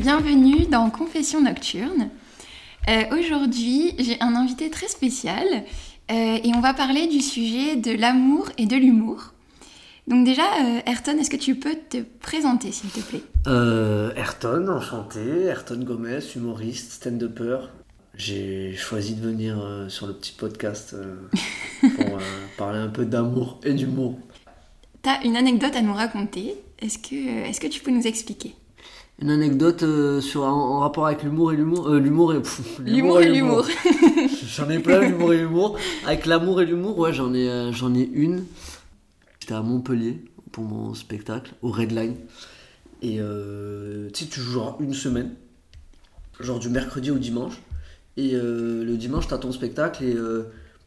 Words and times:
Bienvenue 0.00 0.66
dans 0.66 0.90
Confession 0.90 1.42
Nocturne. 1.42 2.10
Euh, 2.88 3.02
Aujourd'hui, 3.18 3.94
j'ai 3.98 4.16
un 4.20 4.36
invité 4.36 4.70
très 4.70 4.86
spécial 4.86 5.44
euh, 6.12 6.38
et 6.40 6.52
on 6.54 6.60
va 6.60 6.72
parler 6.72 7.08
du 7.08 7.20
sujet 7.20 7.74
de 7.74 7.90
l'amour 7.98 8.48
et 8.58 8.66
de 8.66 8.76
l'humour. 8.76 9.32
Donc 10.06 10.24
déjà, 10.24 10.42
euh, 10.44 10.80
Ayrton, 10.86 11.18
est-ce 11.18 11.30
que 11.30 11.36
tu 11.36 11.56
peux 11.56 11.74
te 11.74 11.98
présenter, 12.20 12.70
s'il 12.70 12.90
te 12.90 13.00
plaît? 13.00 13.22
Ayrton, 14.16 14.68
enchanté. 14.68 15.46
Ayrton 15.46 15.82
Gomez, 15.82 16.20
humoriste, 16.36 16.92
stand-upper. 16.92 17.58
J'ai 18.14 18.76
choisi 18.76 19.16
de 19.16 19.20
venir 19.20 19.86
sur 19.88 20.06
le 20.06 20.12
petit 20.12 20.32
podcast 20.32 20.94
pour 21.80 22.18
parler 22.56 22.78
un 22.78 22.88
peu 22.88 23.04
d'amour 23.04 23.60
et 23.64 23.74
d'humour. 23.74 24.16
T'as 25.02 25.22
une 25.24 25.36
anecdote 25.36 25.74
à 25.74 25.82
nous 25.82 25.94
raconter. 25.94 26.54
Est-ce 26.78 26.98
que, 26.98 27.48
est-ce 27.48 27.58
que 27.58 27.66
tu 27.66 27.80
peux 27.80 27.90
nous 27.90 28.06
expliquer? 28.06 28.54
Une 29.20 29.30
anecdote 29.30 29.82
euh, 29.82 30.20
sur, 30.20 30.44
en, 30.44 30.76
en 30.76 30.78
rapport 30.80 31.06
avec 31.06 31.22
l'humour 31.24 31.52
et 31.52 31.56
l'humour. 31.56 31.88
euh, 31.88 31.98
l'humour 31.98 32.34
et. 32.34 32.42
L'humour 32.84 33.20
et 33.20 33.28
l'humour. 33.28 33.66
J'en 34.46 34.68
ai 34.70 34.78
plein, 34.78 35.00
l'humour 35.00 35.32
et 35.32 35.38
l'humour. 35.38 35.76
Avec 36.06 36.24
l'amour 36.26 36.62
et 36.62 36.66
l'humour, 36.66 36.96
ouais, 36.98 37.12
j'en 37.12 37.34
ai, 37.34 37.48
euh, 37.48 37.72
j'en 37.72 37.94
ai 37.94 38.08
une. 38.12 38.44
J'étais 39.40 39.54
à 39.54 39.62
Montpellier 39.62 40.22
pour 40.52 40.64
mon 40.64 40.94
spectacle, 40.94 41.52
au 41.62 41.70
Redline. 41.70 42.14
Et 43.02 43.16
euh, 43.20 44.08
tu 44.12 44.24
sais, 44.24 44.30
tu 44.30 44.40
joues 44.40 44.52
genre 44.52 44.76
une 44.80 44.94
semaine, 44.94 45.34
genre 46.38 46.58
du 46.60 46.68
mercredi 46.68 47.10
au 47.10 47.18
dimanche. 47.18 47.60
Et 48.16 48.32
le 48.32 48.96
dimanche, 48.96 49.28
t'as 49.28 49.38
ton 49.38 49.52
spectacle. 49.52 50.02
Et 50.04 50.14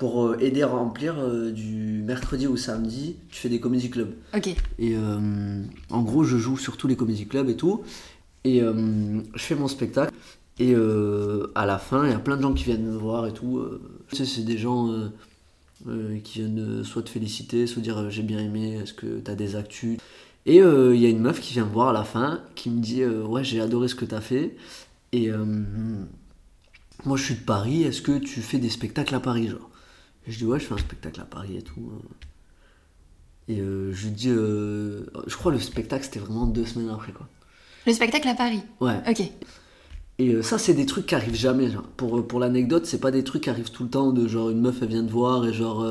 pour 0.01 0.25
euh, 0.25 0.37
aider 0.39 0.63
à 0.63 0.67
remplir, 0.67 1.13
euh, 1.19 1.51
du 1.51 2.01
mercredi 2.03 2.47
au 2.47 2.57
samedi, 2.57 3.17
tu 3.29 3.39
fais 3.39 3.49
des 3.49 3.59
comédie 3.59 3.91
clubs. 3.91 4.15
Ok. 4.35 4.47
Et 4.79 4.95
euh, 4.95 5.61
en 5.91 6.01
gros, 6.01 6.23
je 6.23 6.39
joue 6.39 6.57
sur 6.57 6.75
tous 6.75 6.87
les 6.87 6.95
comédie 6.95 7.27
clubs 7.27 7.47
et 7.49 7.55
tout. 7.55 7.83
Et 8.43 8.63
euh, 8.63 9.21
je 9.35 9.43
fais 9.43 9.53
mon 9.53 9.67
spectacle. 9.67 10.11
Et 10.57 10.73
à 10.73 11.65
la 11.67 11.77
fin, 11.77 12.05
il 12.05 12.11
y 12.11 12.15
a 12.15 12.19
plein 12.19 12.35
de 12.35 12.41
gens 12.41 12.53
qui 12.53 12.63
viennent 12.63 12.83
me 12.85 12.97
voir 12.97 13.27
et 13.27 13.31
tout. 13.31 13.63
tu 14.09 14.15
sais, 14.15 14.25
c'est 14.25 14.41
des 14.41 14.57
gens 14.57 14.91
qui 16.23 16.39
viennent 16.39 16.83
soit 16.83 17.03
te 17.03 17.09
féliciter, 17.09 17.67
soit 17.67 17.81
dire 17.81 18.09
j'ai 18.09 18.23
bien 18.23 18.39
aimé, 18.39 18.79
est-ce 18.81 18.93
que 18.93 19.19
t'as 19.19 19.35
des 19.35 19.55
actus? 19.55 19.97
Et 20.45 20.57
il 20.57 20.99
y 20.99 21.05
a 21.05 21.09
une 21.09 21.21
meuf 21.21 21.39
qui 21.39 21.53
vient 21.53 21.65
me 21.65 21.71
voir 21.71 21.89
à 21.89 21.93
la 21.93 22.03
fin, 22.03 22.41
qui 22.55 22.69
me 22.69 22.79
dit 22.79 23.03
ouais, 23.05 23.43
j'ai 23.43 23.59
adoré 23.59 23.87
ce 23.87 23.95
que 23.95 24.05
t'as 24.05 24.21
fait. 24.21 24.55
Et 25.13 25.31
moi, 27.05 27.17
je 27.17 27.23
suis 27.23 27.35
de 27.35 27.45
Paris, 27.45 27.83
est-ce 27.83 28.03
que 28.03 28.19
tu 28.19 28.41
fais 28.41 28.59
des 28.59 28.69
spectacles 28.69 29.15
à 29.15 29.19
Paris, 29.19 29.47
genre? 29.47 29.70
Et 30.27 30.31
je 30.31 30.37
dis 30.37 30.45
ouais, 30.45 30.59
je 30.59 30.65
fais 30.65 30.73
un 30.73 30.77
spectacle 30.77 31.19
à 31.19 31.25
Paris 31.25 31.57
et 31.57 31.61
tout. 31.61 31.91
Et 33.47 33.59
euh, 33.59 33.91
je 33.91 34.05
lui 34.05 34.11
dis, 34.11 34.29
euh, 34.29 35.05
je 35.27 35.35
crois 35.35 35.51
le 35.51 35.59
spectacle 35.59 36.05
c'était 36.05 36.19
vraiment 36.19 36.45
deux 36.45 36.65
semaines 36.65 36.89
après 36.89 37.11
quoi. 37.11 37.27
Le 37.87 37.93
spectacle 37.93 38.27
à 38.27 38.35
Paris. 38.35 38.61
Ouais. 38.79 39.01
Ok. 39.09 39.21
Et 40.19 40.29
euh, 40.29 40.43
ça, 40.43 40.59
c'est 40.59 40.75
des 40.75 40.85
trucs 40.85 41.07
qui 41.07 41.15
arrivent 41.15 41.35
jamais. 41.35 41.71
Genre. 41.71 41.81
Pour, 41.81 42.27
pour 42.27 42.39
l'anecdote, 42.39 42.85
c'est 42.85 42.99
pas 42.99 43.09
des 43.09 43.23
trucs 43.23 43.43
qui 43.43 43.49
arrivent 43.49 43.71
tout 43.71 43.83
le 43.83 43.89
temps 43.89 44.11
de 44.11 44.27
genre 44.27 44.51
une 44.51 44.61
meuf 44.61 44.77
elle 44.81 44.89
vient 44.89 45.03
te 45.03 45.11
voir 45.11 45.47
et 45.47 45.53
genre. 45.53 45.83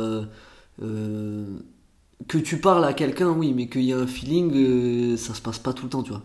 que 0.78 2.38
tu 2.38 2.60
parles 2.60 2.84
à 2.84 2.92
quelqu'un, 2.92 3.30
oui, 3.30 3.52
mais 3.54 3.68
qu'il 3.68 3.82
y 3.82 3.92
a 3.92 3.98
un 3.98 4.06
feeling, 4.06 5.16
ça 5.16 5.34
se 5.34 5.42
passe 5.42 5.58
pas 5.58 5.72
tout 5.72 5.84
le 5.84 5.90
temps, 5.90 6.02
tu 6.04 6.10
vois. 6.10 6.22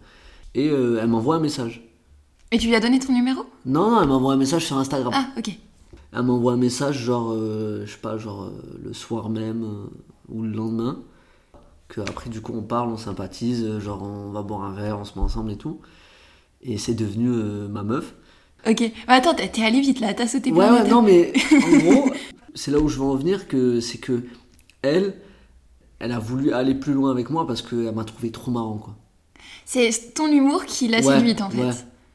Et 0.54 0.68
elle 0.68 1.08
m'envoie 1.08 1.38
un 1.38 1.40
message. 1.40 1.82
Et 2.52 2.60
tu 2.60 2.68
lui 2.68 2.76
as 2.76 2.80
donné 2.80 3.00
ton 3.00 3.12
numéro? 3.12 3.46
Non, 3.66 3.90
non, 3.90 4.02
elle 4.02 4.08
m'envoie 4.08 4.34
un 4.34 4.38
message 4.38 4.66
sur 4.66 4.78
Instagram. 4.78 5.12
Ah, 5.16 5.30
ok. 5.38 5.58
Elle 6.14 6.24
m'envoie 6.24 6.54
un 6.54 6.58
message, 6.58 7.00
genre, 7.00 7.32
euh, 7.34 7.84
je 7.86 7.92
sais 7.92 7.98
pas, 7.98 8.18
genre 8.18 8.44
euh, 8.44 8.80
le 8.84 8.94
soir 8.94 9.30
même 9.30 9.64
euh, 9.64 9.86
ou 10.30 10.44
le 10.44 10.50
lendemain. 10.50 11.00
Que 11.88 12.02
après, 12.02 12.30
du 12.30 12.42
coup, 12.42 12.54
on 12.56 12.62
parle, 12.64 12.90
on 12.90 12.98
sympathise, 12.98 13.80
genre, 13.80 14.02
on 14.04 14.32
va 14.32 14.42
boire 14.42 14.64
un 14.64 14.74
verre, 14.74 14.98
on 15.00 15.06
se 15.06 15.14
met 15.18 15.24
ensemble 15.24 15.52
et 15.52 15.58
tout. 15.58 15.80
Et 16.62 16.78
c'est 16.78 16.96
devenu 16.96 17.30
ma 17.70 17.84
meuf. 17.84 18.16
Ok. 18.68 18.92
Bah, 19.08 19.14
attends, 19.14 19.36
t'es 19.36 19.64
allé 19.64 19.82
vite 19.82 20.00
là, 20.00 20.14
t'as 20.16 20.26
sauté 20.28 20.52
Ouais, 20.52 20.68
ouais, 20.70 20.88
non, 20.90 21.04
mais 21.04 21.32
en 21.54 21.78
gros, 21.78 22.12
c'est 22.56 22.72
là 22.72 22.80
où 22.80 22.88
je 22.88 22.98
veux 22.98 23.04
en 23.06 23.16
venir, 23.16 23.48
que 23.48 23.80
c'est 23.82 24.00
que 24.00 24.24
elle, 24.82 25.14
elle 26.00 26.12
a 26.12 26.18
voulu 26.18 26.54
aller 26.54 26.74
plus 26.74 26.94
loin 26.94 27.12
avec 27.12 27.30
moi 27.30 27.46
parce 27.46 27.62
qu'elle 27.62 27.94
m'a 27.94 28.04
trouvé 28.04 28.32
trop 28.32 28.50
marrant, 28.50 28.78
quoi. 28.78 28.96
C'est 29.66 30.14
ton 30.16 30.28
humour 30.28 30.66
qui 30.66 30.88
l'a 30.88 31.02
Ouais, 31.02 31.18
séduite 31.18 31.42
en 31.42 31.50
fait. 31.52 31.62
ouais. 31.64 31.74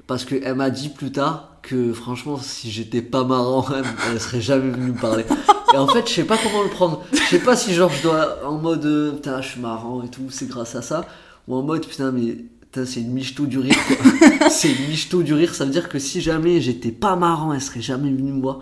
Parce 0.09 0.25
qu'elle 0.25 0.55
m'a 0.57 0.71
dit 0.71 0.89
plus 0.89 1.13
tard 1.13 1.50
que 1.63 1.93
franchement, 1.93 2.39
si 2.39 2.71
j'étais 2.71 3.03
pas 3.03 3.25
marrant, 3.25 3.67
elle, 4.11 4.21
serait 4.21 4.41
jamais 4.41 4.71
venue 4.71 4.93
me 4.93 5.01
parler. 5.01 5.25
Et 5.73 5.77
en 5.77 5.87
fait, 5.87 6.09
je 6.09 6.15
sais 6.15 6.25
pas 6.25 6.37
comment 6.37 6.63
le 6.63 6.71
prendre. 6.71 7.05
Je 7.13 7.19
sais 7.19 7.39
pas 7.39 7.57
si 7.57 7.75
genre 7.75 7.91
je 7.91 8.03
dois 8.03 8.39
en 8.45 8.59
mode 8.59 8.85
euh, 8.85 9.13
putain, 9.13 9.41
je 9.41 9.49
suis 9.49 9.61
marrant 9.61 10.03
et 10.03 10.09
tout, 10.09 10.31
c'est 10.31 10.49
grâce 10.49 10.75
à 10.75 10.83
ça. 10.83 11.07
Ou 11.49 11.55
en 11.55 11.63
mode 11.63 11.87
putain, 11.87 12.13
mais 12.13 12.37
putain, 12.61 12.85
c'est 12.85 13.01
une 13.01 13.13
michto 13.13 13.47
du 13.47 13.59
rire. 13.59 13.77
c'est 14.51 14.73
une 14.73 14.89
michto 14.89 15.23
du 15.23 15.35
rire, 15.35 15.55
ça 15.55 15.65
veut 15.65 15.71
dire 15.71 15.89
que 15.89 15.99
si 15.99 16.21
jamais 16.21 16.61
j'étais 16.61 16.93
pas 16.93 17.17
marrant, 17.17 17.53
elle 17.53 17.61
serait 17.61 17.81
jamais 17.81 18.11
venue 18.11 18.33
me 18.33 18.41
voir. 18.41 18.61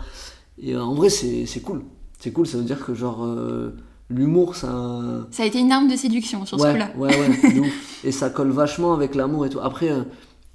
Et 0.60 0.74
euh, 0.74 0.82
en 0.82 0.94
vrai, 0.94 1.08
c'est 1.08 1.62
cool. 1.62 1.82
C'est 2.18 2.32
cool, 2.32 2.46
ça 2.46 2.58
veut 2.58 2.64
dire 2.64 2.84
que 2.84 2.94
genre 2.94 3.24
euh, 3.24 3.76
l'humour, 4.10 4.56
ça. 4.56 5.26
Ça 5.30 5.42
a 5.42 5.46
été 5.46 5.60
une 5.60 5.70
arme 5.70 5.88
de 5.88 5.96
séduction 5.96 6.44
sur 6.46 6.58
ce 6.58 6.66
coup-là. 6.66 6.90
ouais, 6.96 7.16
ouais, 7.16 7.52
de 7.54 7.60
ouf. 7.66 8.04
Et 8.04 8.12
ça 8.12 8.30
colle 8.30 8.50
vachement 8.50 8.92
avec 8.92 9.14
l'amour 9.14 9.46
et 9.46 9.50
tout. 9.50 9.60
Après, 9.60 9.90
euh, 9.90 10.02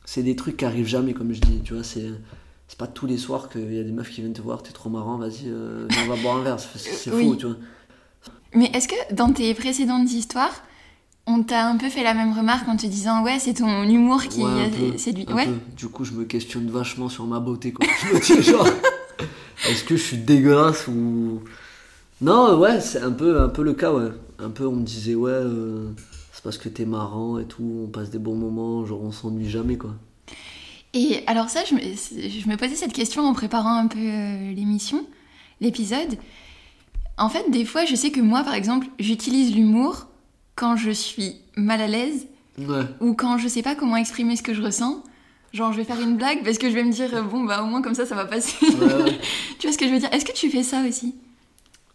c'est 0.06 0.24
des 0.24 0.36
trucs 0.36 0.58
qui 0.58 0.66
arrivent 0.66 0.88
jamais, 0.88 1.14
comme 1.14 1.34
je 1.34 1.42
dis, 1.42 1.62
tu 1.64 1.74
vois, 1.74 1.84
c'est... 1.84 2.10
C'est 2.70 2.78
pas 2.80 2.88
tous 2.88 3.06
les 3.06 3.18
soirs 3.18 3.50
qu'il 3.50 3.72
y 3.72 3.80
a 3.80 3.84
des 3.84 3.92
meufs 3.92 4.10
qui 4.10 4.22
viennent 4.22 4.34
te 4.34 4.42
voir, 4.42 4.64
t'es 4.64 4.72
trop 4.72 4.90
marrant, 4.90 5.18
vas-y, 5.18 5.44
euh, 5.48 5.86
on 6.06 6.08
va 6.08 6.16
boire 6.16 6.38
un 6.38 6.44
verre, 6.44 6.58
c'est 6.60 7.12
Oui. 7.12 7.28
faux, 7.28 7.36
tu 7.36 7.46
vois. 7.46 7.56
Mais 8.56 8.72
est-ce 8.74 8.88
que 8.88 9.14
dans 9.14 9.32
tes 9.32 9.54
précédentes 9.54 10.12
histoires, 10.12 10.64
on 11.28 11.44
t'a 11.44 11.68
un 11.68 11.78
peu 11.78 11.90
fait 11.90 12.04
la 12.04 12.16
même 12.16 12.36
remarque 12.36 12.68
en 12.68 12.76
te 12.76 12.88
disant 12.88 13.22
ouais, 13.24 13.38
c'est 13.38 13.56
ton 13.56 13.84
humour 13.84 14.24
qui 14.24 14.42
Ouais, 14.42 14.98
séduit 14.98 15.26
Ouais. 15.32 15.46
peu. 15.46 15.54
Du 15.76 15.88
coup, 15.88 16.04
je 16.04 16.14
me 16.14 16.24
questionne 16.24 16.70
vachement 16.72 17.10
sur 17.10 17.26
ma 17.28 17.40
beauté, 17.40 17.74
quoi. 17.74 17.86
Je 18.10 18.16
me 18.16 18.42
dis, 18.42 18.50
genre, 18.50 18.68
est-ce 19.70 19.84
que 19.84 19.96
je 19.96 20.02
suis 20.02 20.18
dégueulasse 20.18 20.88
ou... 20.88 21.42
Non, 22.22 22.58
ouais, 22.58 22.80
c'est 22.82 23.02
un 23.02 23.12
peu, 23.12 23.40
un 23.42 23.50
peu 23.50 23.62
le 23.64 23.74
cas, 23.74 23.92
ouais. 23.94 24.10
Un 24.40 24.50
peu, 24.50 24.66
on 24.66 24.78
me 24.78 24.84
disait, 24.86 25.16
ouais, 25.16 25.30
euh, 25.32 25.90
c'est 26.44 26.50
parce 26.50 26.58
que 26.58 26.68
t'es 26.68 26.84
marrant 26.84 27.40
et 27.40 27.46
tout, 27.46 27.84
on 27.86 27.88
passe 27.88 28.10
des 28.10 28.20
bons 28.20 28.36
moments, 28.36 28.86
genre, 28.86 29.02
on 29.02 29.14
s'ennuie 29.14 29.50
jamais, 29.50 29.78
quoi. 29.78 29.92
Et 30.94 31.24
alors 31.26 31.50
ça, 31.50 31.62
je 31.64 31.74
me, 31.74 31.80
je 31.80 32.50
me 32.50 32.58
posais 32.58 32.76
cette 32.76 32.92
question 32.92 33.24
en 33.24 33.34
préparant 33.34 33.76
un 33.78 33.88
peu 33.88 33.98
euh, 33.98 34.52
l'émission, 34.54 35.06
l'épisode. 35.62 36.18
En 37.18 37.30
fait, 37.30 37.50
des 37.50 37.64
fois, 37.64 37.86
je 37.86 37.96
sais 37.96 38.12
que 38.12 38.20
moi, 38.20 38.44
par 38.44 38.56
exemple, 38.56 38.88
j'utilise 39.00 39.56
l'humour 39.56 40.08
quand 40.56 40.76
je 40.76 40.92
suis 40.92 41.36
mal 41.56 41.80
à 41.82 41.88
l'aise 41.88 42.28
Ouais. 42.60 42.84
ou 43.00 43.14
quand 43.16 43.38
je 43.40 43.48
sais 43.48 43.64
pas 43.64 43.74
comment 43.74 43.96
exprimer 43.96 44.36
ce 44.36 44.44
que 44.44 44.54
je 44.54 44.62
ressens. 44.62 45.02
Genre, 45.54 45.72
je 45.72 45.78
vais 45.78 45.84
faire 45.86 46.02
une 46.02 46.18
blague 46.18 46.44
parce 46.44 46.58
que 46.58 46.70
je 46.70 46.76
vais 46.76 46.84
me 46.84 46.92
dire, 46.92 47.24
bon, 47.24 47.46
bah 47.46 47.64
au 47.64 47.68
moins 47.68 47.82
comme 47.82 47.96
ça, 47.96 48.06
ça 48.06 48.16
va 48.16 48.26
passer. 48.26 48.54
Ouais, 48.66 48.94
ouais. 49.04 49.20
tu 49.60 49.66
vois 49.68 49.72
ce 49.72 49.78
que 49.78 49.88
je 49.88 49.92
veux 49.94 50.00
dire? 50.00 50.10
Est-ce 50.12 50.26
que 50.26 50.34
tu 50.34 50.50
fais 50.52 50.62
ça 50.64 50.84
aussi? 50.88 51.16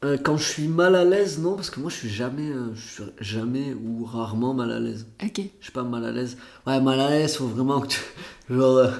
Euh, 0.04 0.16
quand 0.16 0.36
je 0.36 0.44
suis 0.44 0.68
mal 0.68 0.94
à 0.94 1.04
l'aise, 1.04 1.40
non, 1.40 1.56
parce 1.56 1.70
que 1.70 1.80
moi 1.80 1.90
je 1.90 1.96
suis 1.96 2.08
jamais, 2.08 2.50
euh, 2.50 2.72
je 2.74 2.88
suis 2.88 3.02
jamais 3.18 3.74
ou 3.74 4.04
rarement 4.04 4.54
mal 4.54 4.70
à 4.70 4.78
l'aise. 4.78 5.06
Ok. 5.24 5.40
Je 5.58 5.64
suis 5.64 5.72
pas 5.72 5.82
mal 5.82 6.04
à 6.04 6.12
l'aise. 6.12 6.36
Ouais, 6.66 6.80
mal 6.80 7.00
à 7.00 7.10
l'aise, 7.10 7.36
faut 7.36 7.48
vraiment 7.48 7.80
que 7.80 7.88
tu. 7.88 8.00
Genre, 8.50 8.76
euh, 8.76 8.90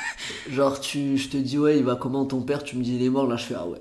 genre 0.50 0.80
tu, 0.80 1.18
je 1.18 1.28
te 1.28 1.36
dis, 1.36 1.58
ouais, 1.58 1.78
il 1.78 1.84
va 1.84 1.94
comment 1.94 2.24
ton 2.24 2.40
père, 2.40 2.64
tu 2.64 2.76
me 2.76 2.82
dis, 2.82 2.96
il 2.96 3.02
est 3.02 3.10
mort, 3.10 3.26
là 3.26 3.36
je 3.36 3.44
fais, 3.44 3.54
ah 3.54 3.66
ouais. 3.66 3.78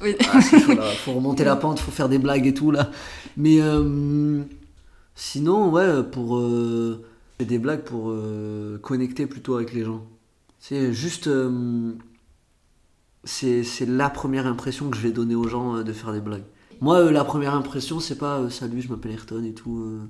Oui. 0.00 0.16
Ah, 0.32 0.40
chaud 0.40 0.74
là, 0.74 0.82
faut 1.04 1.12
remonter 1.12 1.44
la 1.44 1.56
pente, 1.56 1.78
faut 1.78 1.92
faire 1.92 2.08
des 2.08 2.18
blagues 2.18 2.46
et 2.46 2.54
tout 2.54 2.72
là. 2.72 2.90
Mais 3.36 3.60
sinon, 5.14 5.70
ouais, 5.70 6.02
pour. 6.02 6.42
Des 7.38 7.58
blagues 7.60 7.82
pour 7.82 8.12
connecter 8.82 9.26
plutôt 9.26 9.54
avec 9.54 9.72
les 9.72 9.84
gens. 9.84 10.02
C'est 10.58 10.92
juste. 10.92 11.30
C'est 13.28 13.86
la 13.86 14.08
première 14.08 14.46
impression 14.46 14.88
que 14.88 14.96
je 14.96 15.02
vais 15.02 15.12
donner 15.12 15.34
aux 15.34 15.48
gens 15.48 15.76
euh, 15.76 15.82
de 15.82 15.92
faire 15.92 16.12
des 16.12 16.20
blagues. 16.20 16.44
Moi, 16.80 16.98
euh, 16.98 17.10
la 17.10 17.24
première 17.24 17.54
impression, 17.54 18.00
c'est 18.00 18.16
pas 18.16 18.38
euh, 18.38 18.50
salut, 18.50 18.80
je 18.80 18.88
m'appelle 18.88 19.12
Ayrton 19.12 19.44
et 19.44 19.52
tout. 19.52 20.00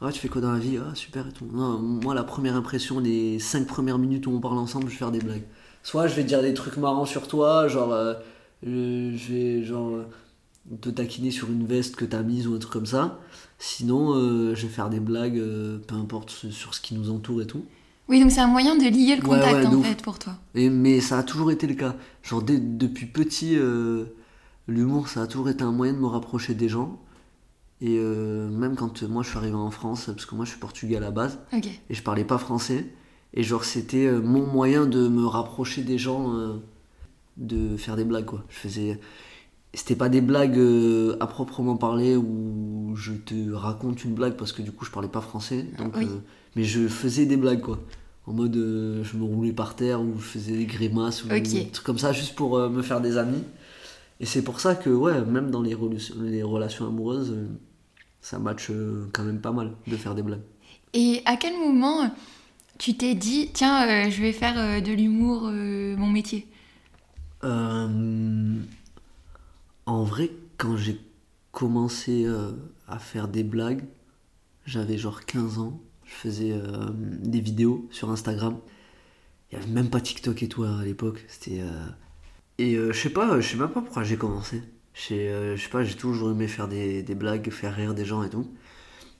ah, 0.00 0.10
tu 0.10 0.18
fais 0.18 0.28
quoi 0.28 0.40
dans 0.40 0.52
la 0.52 0.58
vie 0.58 0.78
Ah, 0.78 0.94
super 0.94 1.28
et 1.28 1.32
tout. 1.32 1.46
Non, 1.52 1.78
moi, 1.78 2.14
la 2.14 2.24
première 2.24 2.56
impression, 2.56 2.98
les 2.98 3.38
5 3.38 3.66
premières 3.66 3.98
minutes 3.98 4.26
où 4.26 4.32
on 4.32 4.40
parle 4.40 4.58
ensemble, 4.58 4.86
je 4.86 4.92
vais 4.92 4.98
faire 4.98 5.12
des 5.12 5.20
blagues. 5.20 5.44
Soit 5.82 6.08
je 6.08 6.14
vais 6.16 6.24
dire 6.24 6.42
des 6.42 6.52
trucs 6.52 6.76
marrants 6.76 7.06
sur 7.06 7.28
toi, 7.28 7.68
genre. 7.68 7.94
je 8.62 9.32
vais, 9.32 9.62
genre. 9.64 9.92
te 10.80 10.90
taquiner 10.90 11.30
sur 11.30 11.50
une 11.50 11.66
veste 11.66 11.96
que 11.96 12.04
t'as 12.04 12.22
mise 12.22 12.48
ou 12.48 12.54
un 12.54 12.58
truc 12.58 12.72
comme 12.72 12.86
ça. 12.86 13.20
Sinon, 13.58 14.14
je 14.54 14.62
vais 14.62 14.72
faire 14.72 14.90
des 14.90 15.00
blagues, 15.00 15.40
peu 15.86 15.94
importe 15.94 16.30
sur 16.30 16.74
ce 16.74 16.80
qui 16.80 16.94
nous 16.94 17.10
entoure 17.10 17.42
et 17.42 17.46
tout. 17.46 17.64
Oui, 18.10 18.20
donc 18.20 18.30
c'est 18.32 18.40
un 18.40 18.48
moyen 18.48 18.74
de 18.76 18.82
lier 18.84 19.14
le 19.16 19.22
contact 19.22 19.54
ouais, 19.54 19.66
en 19.66 19.82
fait 19.82 20.02
pour 20.02 20.18
toi. 20.18 20.34
Et, 20.54 20.68
mais 20.68 21.00
ça 21.00 21.18
a 21.18 21.22
toujours 21.22 21.50
été 21.52 21.66
le 21.68 21.74
cas. 21.74 21.94
Genre, 22.24 22.42
dès- 22.42 22.58
depuis 22.58 23.06
petit, 23.06 23.56
euh, 23.56 24.06
l'humour, 24.66 25.08
ça 25.08 25.22
a 25.22 25.26
toujours 25.28 25.48
été 25.48 25.62
un 25.62 25.70
moyen 25.70 25.92
de 25.92 25.98
me 25.98 26.06
rapprocher 26.06 26.54
des 26.54 26.68
gens. 26.68 26.98
Et 27.80 27.96
euh, 27.98 28.50
même 28.50 28.74
quand 28.76 29.02
moi 29.04 29.22
je 29.22 29.28
suis 29.30 29.38
arrivé 29.38 29.54
en 29.54 29.70
France, 29.70 30.06
parce 30.06 30.26
que 30.26 30.34
moi 30.34 30.44
je 30.44 30.50
suis 30.50 30.58
portugais 30.60 30.96
à 30.96 31.00
la 31.00 31.10
base, 31.10 31.38
et 31.88 31.94
je 31.94 32.02
parlais 32.02 32.24
pas 32.24 32.36
français, 32.36 32.86
et 33.32 33.42
genre 33.42 33.64
c'était 33.64 34.04
euh, 34.06 34.20
mon 34.20 34.44
moyen 34.46 34.84
de 34.84 35.08
me 35.08 35.24
rapprocher 35.24 35.82
des 35.82 35.96
gens, 35.96 36.34
euh, 36.34 36.56
de 37.38 37.78
faire 37.78 37.96
des 37.96 38.04
blagues 38.04 38.26
quoi. 38.26 38.44
Je 38.50 38.56
faisais. 38.58 39.00
C'était 39.72 39.96
pas 39.96 40.08
des 40.10 40.20
blagues 40.20 40.60
à 41.20 41.26
proprement 41.26 41.76
parler 41.76 42.16
où 42.16 42.92
je 42.96 43.12
te 43.12 43.50
raconte 43.52 44.04
une 44.04 44.14
blague 44.14 44.34
parce 44.36 44.52
que 44.52 44.60
du 44.62 44.72
coup 44.72 44.84
je 44.84 44.90
parlais 44.90 45.08
pas 45.08 45.20
français, 45.22 45.64
donc, 45.78 45.96
Oui. 45.96 46.04
euh, 46.04 46.18
mais 46.56 46.64
je 46.64 46.86
faisais 46.88 47.24
des 47.24 47.36
blagues 47.38 47.62
quoi. 47.62 47.78
En 48.30 48.32
mode, 48.32 48.56
euh, 48.56 49.02
je 49.02 49.16
me 49.16 49.24
roulais 49.24 49.52
par 49.52 49.74
terre 49.74 50.00
ou 50.00 50.14
je 50.16 50.22
faisais 50.22 50.56
des 50.56 50.64
grimaces 50.64 51.24
ou 51.24 51.28
des 51.28 51.66
trucs 51.72 51.84
comme 51.84 51.98
ça, 51.98 52.12
juste 52.12 52.36
pour 52.36 52.56
euh, 52.58 52.68
me 52.68 52.80
faire 52.80 53.00
des 53.00 53.16
amis. 53.18 53.42
Et 54.20 54.24
c'est 54.26 54.42
pour 54.42 54.60
ça 54.60 54.76
que, 54.76 54.88
ouais, 54.88 55.24
même 55.24 55.50
dans 55.50 55.62
les, 55.62 55.74
relations- 55.74 56.14
les 56.22 56.44
relations 56.44 56.86
amoureuses, 56.86 57.32
euh, 57.32 57.46
ça 58.20 58.38
match 58.38 58.70
quand 59.12 59.24
même 59.24 59.40
pas 59.40 59.50
mal 59.50 59.72
de 59.88 59.96
faire 59.96 60.14
des 60.14 60.22
blagues. 60.22 60.42
Et 60.94 61.22
à 61.24 61.36
quel 61.36 61.54
moment 61.58 62.08
tu 62.78 62.94
t'es 62.94 63.16
dit, 63.16 63.50
tiens, 63.52 64.08
je 64.08 64.22
vais 64.22 64.32
faire 64.32 64.80
de 64.80 64.92
l'humour 64.92 65.50
mon 65.50 66.06
métier? 66.08 66.46
En 69.86 70.04
vrai, 70.04 70.30
quand 70.56 70.76
j'ai 70.76 71.00
commencé 71.50 72.26
à 72.86 72.98
faire 73.00 73.26
des 73.26 73.42
blagues, 73.42 73.84
j'avais 74.66 74.98
genre 74.98 75.24
15 75.24 75.58
ans. 75.58 75.80
Je 76.10 76.14
faisais 76.28 76.52
euh, 76.52 76.88
des 77.22 77.40
vidéos 77.40 77.86
sur 77.90 78.10
Instagram. 78.10 78.56
Il 79.50 79.58
n'y 79.58 79.64
avait 79.64 79.72
même 79.72 79.90
pas 79.90 80.00
TikTok 80.00 80.42
et 80.42 80.48
tout 80.48 80.64
à 80.64 80.82
l'époque. 80.84 81.24
C'était. 81.28 81.60
euh, 81.60 81.86
Et 82.58 82.74
euh, 82.74 82.92
je 82.92 83.00
sais 83.00 83.10
pas, 83.10 83.40
je 83.40 83.48
sais 83.48 83.56
même 83.56 83.70
pas 83.70 83.80
pourquoi 83.80 84.02
j'ai 84.02 84.16
commencé. 84.16 84.62
Euh, 85.12 85.56
Je 85.56 85.62
sais 85.62 85.68
pas, 85.70 85.82
j'ai 85.84 85.94
toujours 85.94 86.30
aimé 86.30 86.46
faire 86.48 86.68
des, 86.68 87.02
des 87.02 87.14
blagues, 87.14 87.48
faire 87.50 87.74
rire 87.74 87.94
des 87.94 88.04
gens 88.04 88.22
et 88.22 88.28
tout. 88.28 88.46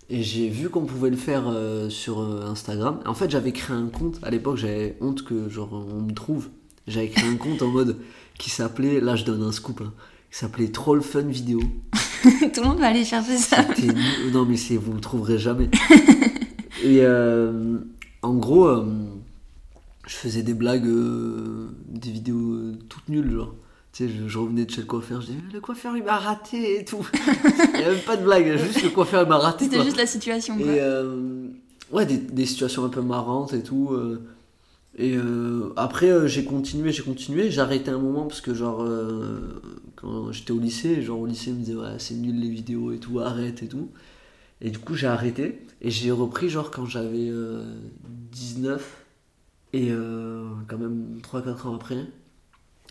Et 0.08 0.22
j'ai 0.24 0.48
vu 0.48 0.68
qu'on 0.68 0.84
pouvait 0.84 1.10
le 1.10 1.16
faire 1.16 1.44
sur 1.88 2.20
Instagram. 2.20 2.98
En 3.06 3.14
fait, 3.14 3.30
j'avais 3.30 3.52
créé 3.52 3.76
un 3.76 3.86
compte. 3.86 4.18
À 4.24 4.30
l'époque, 4.30 4.56
j'avais 4.56 4.96
honte 5.00 5.22
que 5.24 5.48
genre 5.48 5.72
on 5.72 6.02
me 6.02 6.12
trouve. 6.12 6.48
J'avais 6.88 7.08
créé 7.10 7.28
un 7.30 7.36
compte 7.36 7.62
en 7.62 7.68
mode 7.68 7.96
qui 8.36 8.50
s'appelait, 8.50 9.00
là 9.00 9.14
je 9.14 9.24
donne 9.24 9.42
un 9.44 9.52
scoop, 9.52 9.82
hein, 9.84 9.92
qui 10.32 10.38
s'appelait 10.38 10.68
Troll 10.72 11.00
Fun 11.02 11.22
Vidéo. 11.22 11.60
Tout 12.22 12.60
le 12.60 12.66
monde 12.66 12.80
va 12.80 12.88
aller 12.88 13.04
chercher 13.04 13.36
ça. 13.36 13.64
Non 14.32 14.44
mais 14.44 14.56
vous 14.76 14.92
le 14.94 15.00
trouverez 15.00 15.38
jamais. 15.38 15.70
Et 16.82 17.00
euh, 17.02 17.78
en 18.22 18.34
gros, 18.34 18.66
euh, 18.66 18.84
je 20.06 20.14
faisais 20.14 20.42
des 20.42 20.54
blagues, 20.54 20.86
euh, 20.86 21.68
des 21.88 22.10
vidéos 22.10 22.72
toutes 22.88 23.08
nulles, 23.08 23.30
genre. 23.32 23.54
Tu 23.92 24.06
sais, 24.06 24.12
je, 24.12 24.28
je 24.28 24.38
revenais 24.38 24.64
de 24.66 24.70
chez 24.70 24.82
le 24.82 24.86
coiffeur, 24.86 25.20
je 25.20 25.26
disais 25.26 25.38
le 25.52 25.60
coiffeur 25.60 25.96
il 25.96 26.04
m'a 26.04 26.16
raté 26.18 26.78
et 26.80 26.84
tout. 26.84 27.04
Il 27.74 27.78
n'y 27.80 27.84
a 27.84 27.90
même 27.90 27.98
pas 28.06 28.16
de 28.16 28.22
blague, 28.22 28.56
juste 28.56 28.82
le 28.84 28.90
coiffeur 28.90 29.22
il 29.24 29.28
m'a 29.28 29.38
raté. 29.38 29.64
C'était 29.64 29.82
juste 29.82 29.96
la 29.96 30.06
situation, 30.06 30.56
quoi. 30.56 30.64
Et 30.66 30.80
euh, 30.80 31.48
ouais, 31.90 32.06
des, 32.06 32.18
des 32.18 32.46
situations 32.46 32.84
un 32.84 32.88
peu 32.88 33.02
marrantes 33.02 33.52
et 33.52 33.64
tout. 33.64 33.88
euh. 33.92 34.22
et 34.96 35.16
euh, 35.16 35.72
après, 35.76 36.28
j'ai 36.28 36.44
continué, 36.44 36.92
j'ai 36.92 37.02
continué. 37.02 37.50
J'ai 37.50 37.60
arrêté 37.60 37.90
un 37.90 37.98
moment 37.98 38.26
parce 38.26 38.40
que, 38.40 38.54
genre, 38.54 38.86
quand 39.96 40.30
j'étais 40.30 40.52
au 40.52 40.60
lycée, 40.60 41.02
genre, 41.02 41.18
au 41.18 41.26
lycée, 41.26 41.50
ils 41.50 41.56
me 41.56 41.60
disaient, 41.60 41.74
ouais, 41.74 41.96
c'est 41.98 42.14
nul 42.14 42.38
les 42.40 42.48
vidéos 42.48 42.92
et 42.92 42.98
tout, 42.98 43.18
arrête 43.18 43.64
et 43.64 43.66
tout. 43.66 43.88
Et 44.60 44.70
du 44.70 44.78
coup, 44.78 44.94
j'ai 44.94 45.08
arrêté. 45.08 45.62
Et 45.82 45.90
j'ai 45.90 46.10
repris, 46.10 46.48
genre, 46.48 46.70
quand 46.70 46.84
j'avais 46.86 47.28
euh, 47.30 47.64
19. 48.32 48.96
Et 49.72 49.88
euh, 49.90 50.48
quand 50.68 50.78
même 50.78 51.20
3-4 51.22 51.66
ans 51.68 51.74
après. 51.76 52.04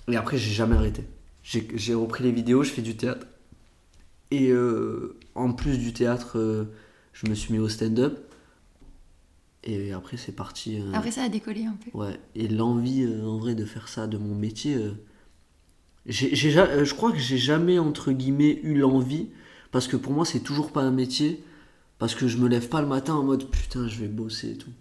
Et 0.07 0.15
après, 0.15 0.37
j'ai 0.37 0.51
jamais 0.53 0.75
arrêté. 0.75 1.03
J'ai 1.43 1.93
repris 1.93 2.23
les 2.23 2.31
vidéos, 2.31 2.63
je 2.63 2.71
fais 2.71 2.81
du 2.81 2.95
théâtre. 2.95 3.27
Et 4.31 4.49
euh, 4.51 5.17
en 5.35 5.51
plus 5.53 5.77
du 5.77 5.93
théâtre, 5.93 6.37
euh, 6.37 6.65
je 7.13 7.27
me 7.27 7.35
suis 7.35 7.53
mis 7.53 7.59
au 7.59 7.67
stand-up. 7.69 8.17
Et 9.63 9.91
après, 9.91 10.15
c'est 10.17 10.31
parti. 10.31 10.81
Après, 10.93 11.11
ça 11.11 11.23
a 11.23 11.29
décollé 11.29 11.65
un 11.65 11.75
peu. 11.75 11.95
Ouais. 11.97 12.17
Et 12.35 12.47
l'envie, 12.47 13.05
en 13.23 13.37
vrai, 13.37 13.55
de 13.55 13.65
faire 13.65 13.87
ça 13.89 14.07
de 14.07 14.17
mon 14.17 14.33
métier. 14.35 14.77
j'ai, 16.05 16.33
j'ai 16.33 16.51
ja- 16.51 16.83
je 16.83 16.93
crois 16.93 17.11
que 17.11 17.17
j'ai 17.19 17.37
jamais, 17.37 17.77
entre 17.77 18.11
guillemets, 18.13 18.59
eu 18.63 18.75
l'envie. 18.77 19.27
Parce 19.71 19.87
que 19.87 19.97
pour 19.97 20.13
moi, 20.13 20.25
c'est 20.25 20.39
toujours 20.39 20.71
pas 20.71 20.81
un 20.81 20.91
métier. 20.91 21.43
Parce 21.99 22.15
que 22.15 22.27
je 22.27 22.37
me 22.37 22.47
lève 22.47 22.69
pas 22.69 22.81
le 22.81 22.87
matin 22.87 23.13
en 23.13 23.23
mode 23.23 23.49
putain, 23.49 23.87
je 23.87 23.99
vais 23.99 24.07
bosser 24.07 24.51
et 24.51 24.57
tout. 24.57 24.71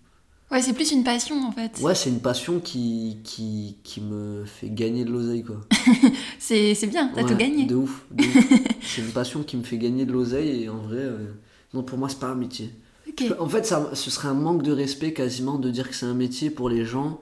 Ouais, 0.50 0.62
c'est 0.62 0.72
plus 0.72 0.92
une 0.92 1.04
passion, 1.04 1.46
en 1.46 1.52
fait. 1.52 1.78
Ouais, 1.82 1.94
c'est 1.94 2.08
une 2.08 2.20
passion 2.20 2.58
qui, 2.58 3.18
qui, 3.22 3.76
qui 3.84 4.00
me 4.00 4.44
fait 4.46 4.70
gagner 4.70 5.04
de 5.04 5.10
l'oseille, 5.10 5.44
quoi. 5.44 5.60
C'est 6.38 6.74
bien, 6.86 7.08
t'as 7.14 7.22
Ouais, 7.22 7.28
tout 7.28 7.36
gagné. 7.36 7.66
De 7.66 7.74
ouf. 7.74 8.06
c'est 8.80 9.02
une 9.02 9.10
passion 9.10 9.42
qui 9.42 9.58
me 9.58 9.62
fait 9.62 9.76
gagner 9.76 10.06
de 10.06 10.12
l'oseille 10.12 10.62
et 10.62 10.68
en 10.70 10.78
vrai, 10.78 10.96
euh, 11.00 11.34
non, 11.74 11.82
pour 11.82 11.98
moi, 11.98 12.08
c'est 12.08 12.18
pas 12.18 12.28
un 12.30 12.34
métier. 12.34 12.70
En 13.38 13.48
fait, 13.48 13.66
ça, 13.66 13.90
ce 13.92 14.10
serait 14.10 14.28
un 14.28 14.34
manque 14.34 14.62
de 14.62 14.72
respect 14.72 15.12
quasiment 15.12 15.58
de 15.58 15.70
dire 15.70 15.88
que 15.90 15.94
c'est 15.94 16.06
un 16.06 16.14
métier 16.14 16.48
pour 16.50 16.70
les 16.70 16.84
gens 16.86 17.20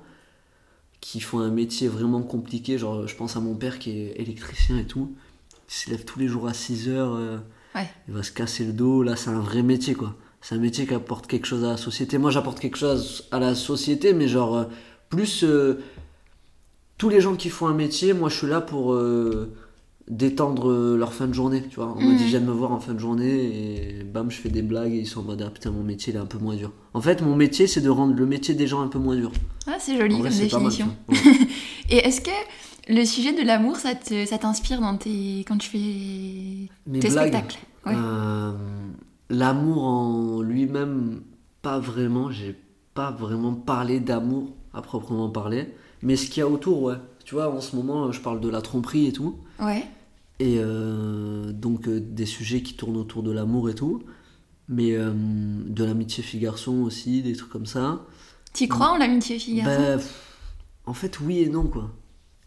qui 1.01 1.21
font 1.21 1.41
un 1.41 1.51
métier 1.51 1.89
vraiment 1.89 2.23
compliqué. 2.23 2.79
Genre, 2.79 3.09
je 3.09 3.17
pense 3.17 3.37
à 3.37 3.41
mon 3.41 3.55
père 3.57 3.79
qui 3.81 3.91
est 3.91 4.21
électricien 4.21 4.79
et 4.79 4.87
tout. 4.87 5.15
Il 5.69 5.75
se 5.75 5.91
lève 5.91 6.05
tous 6.05 6.19
les 6.21 6.29
jours 6.29 6.47
à 6.47 6.55
6 6.55 6.89
heures. 6.91 7.15
euh, 7.15 7.39
Ouais. 7.77 7.89
Il 8.09 8.15
va 8.15 8.23
se 8.23 8.33
casser 8.33 8.65
le 8.65 8.73
dos. 8.73 9.03
Là, 9.03 9.15
c'est 9.17 9.31
un 9.31 9.39
vrai 9.41 9.63
métier, 9.63 9.95
quoi. 9.95 10.15
C'est 10.41 10.55
un 10.55 10.59
métier 10.59 10.87
qui 10.87 10.95
apporte 10.95 11.27
quelque 11.27 11.47
chose 11.47 11.65
à 11.65 11.69
la 11.69 11.77
société. 11.77 12.19
Moi, 12.19 12.31
j'apporte 12.31 12.59
quelque 12.61 12.79
chose 12.79 13.25
à 13.31 13.39
la 13.39 13.55
société, 13.55 14.13
mais 14.13 14.29
genre, 14.29 14.57
euh, 14.57 14.65
plus 15.11 15.45
euh, 15.45 15.81
tous 16.99 17.09
les 17.09 17.21
gens 17.21 17.35
qui 17.37 17.49
font 17.51 17.67
un 17.67 17.75
métier, 17.75 18.13
moi, 18.15 18.29
je 18.29 18.37
suis 18.37 18.47
là 18.47 18.61
pour 18.61 18.95
euh, 18.95 19.53
détendre 20.09 20.73
leur 20.97 21.13
fin 21.13 21.27
de 21.27 21.35
journée. 21.35 21.65
Tu 21.69 21.77
vois, 21.77 21.95
on 21.97 22.01
me 22.01 22.13
Mhm. 22.13 22.17
dit, 22.17 22.25
viens 22.27 22.41
me 22.41 22.53
voir 22.53 22.73
en 22.73 22.79
fin 22.81 22.95
de 22.95 23.01
journée, 23.01 23.99
et 24.01 24.05
bam, 24.05 24.31
je 24.31 24.37
fais 24.37 24.49
des 24.49 24.63
blagues, 24.63 24.93
et 24.93 24.99
ils 24.99 25.07
sont 25.07 25.21
en 25.21 25.25
mode, 25.25 25.43
ah 25.45 25.51
putain, 25.51 25.71
mon 25.73 25.83
métier, 25.83 26.13
il 26.13 26.17
est 26.17 26.21
un 26.21 26.27
peu 26.27 26.39
moins 26.39 26.55
dur. 26.55 26.73
En 26.95 27.01
fait, 27.01 27.23
mon 27.23 27.35
métier, 27.37 27.67
c'est 27.67 27.81
de 27.81 27.91
rendre 27.91 28.15
le 28.15 28.25
métier 28.27 28.55
des 28.55 28.67
gens 28.69 28.81
un 28.83 28.89
peu 28.89 28.99
moins 29.01 29.17
dur. 29.17 29.33
Ah, 29.67 29.77
c'est 29.81 29.99
joli 29.99 30.19
vrai, 30.21 30.31
comme 30.31 30.39
mal, 30.39 30.49
définition. 30.49 30.97
Ouais. 31.09 31.17
Et 31.91 31.97
est-ce 32.07 32.21
que 32.21 32.31
le 32.89 33.05
sujet 33.05 33.33
de 33.33 33.43
l'amour, 33.47 33.77
ça 33.77 33.95
te- 33.95 34.25
ça 34.27 34.39
t'inspire 34.39 34.81
dans 34.81 34.97
tes... 34.97 35.41
quand 35.47 35.59
tu 35.59 35.69
fais 35.71 36.71
Mes 36.87 37.01
tes 37.01 37.09
blagues, 37.11 37.29
spectacles 37.29 37.59
Ouais. 37.87 37.93
Euh, 37.97 38.53
L'amour 39.31 39.85
en 39.85 40.41
lui-même, 40.43 41.23
pas 41.63 41.79
vraiment. 41.79 42.31
J'ai 42.31 42.57
pas 42.95 43.11
vraiment 43.11 43.55
parlé 43.55 43.99
d'amour 44.01 44.51
à 44.73 44.83
proprement 44.83 45.29
parler. 45.29 45.69
Mais 46.03 46.17
ce 46.17 46.27
qu'il 46.31 46.41
y 46.41 46.43
a 46.43 46.49
autour, 46.49 46.83
ouais. 46.83 46.95
Tu 47.25 47.35
vois, 47.35 47.53
en 47.53 47.61
ce 47.61 47.75
moment, 47.77 48.11
je 48.13 48.21
parle 48.21 48.41
de 48.41 48.49
la 48.49 48.61
tromperie 48.63 49.07
et 49.07 49.13
tout. 49.13 49.37
Ouais. 49.61 49.85
Et 50.39 50.57
euh, 50.59 51.51
donc 51.53 51.89
euh, 51.89 51.99
des 52.01 52.27
sujets 52.27 52.63
qui 52.63 52.75
tournent 52.75 52.97
autour 52.97 53.23
de 53.23 53.31
l'amour 53.33 53.69
et 53.71 53.75
tout. 53.75 54.03
Mais 54.69 54.93
de 54.97 55.85
l'amitié 55.85 56.25
fille-garçon 56.25 56.83
aussi, 56.83 57.23
des 57.23 57.35
trucs 57.37 57.51
comme 57.51 57.67
ça. 57.67 58.05
Tu 58.53 58.67
crois 58.67 58.91
en 58.91 58.97
l'amitié 58.97 59.39
fille-garçon? 59.39 59.81
Ben, 59.81 60.01
en 60.87 60.93
fait, 60.95 61.21
oui 61.21 61.39
et 61.39 61.49
non, 61.49 61.65
quoi. 61.69 61.91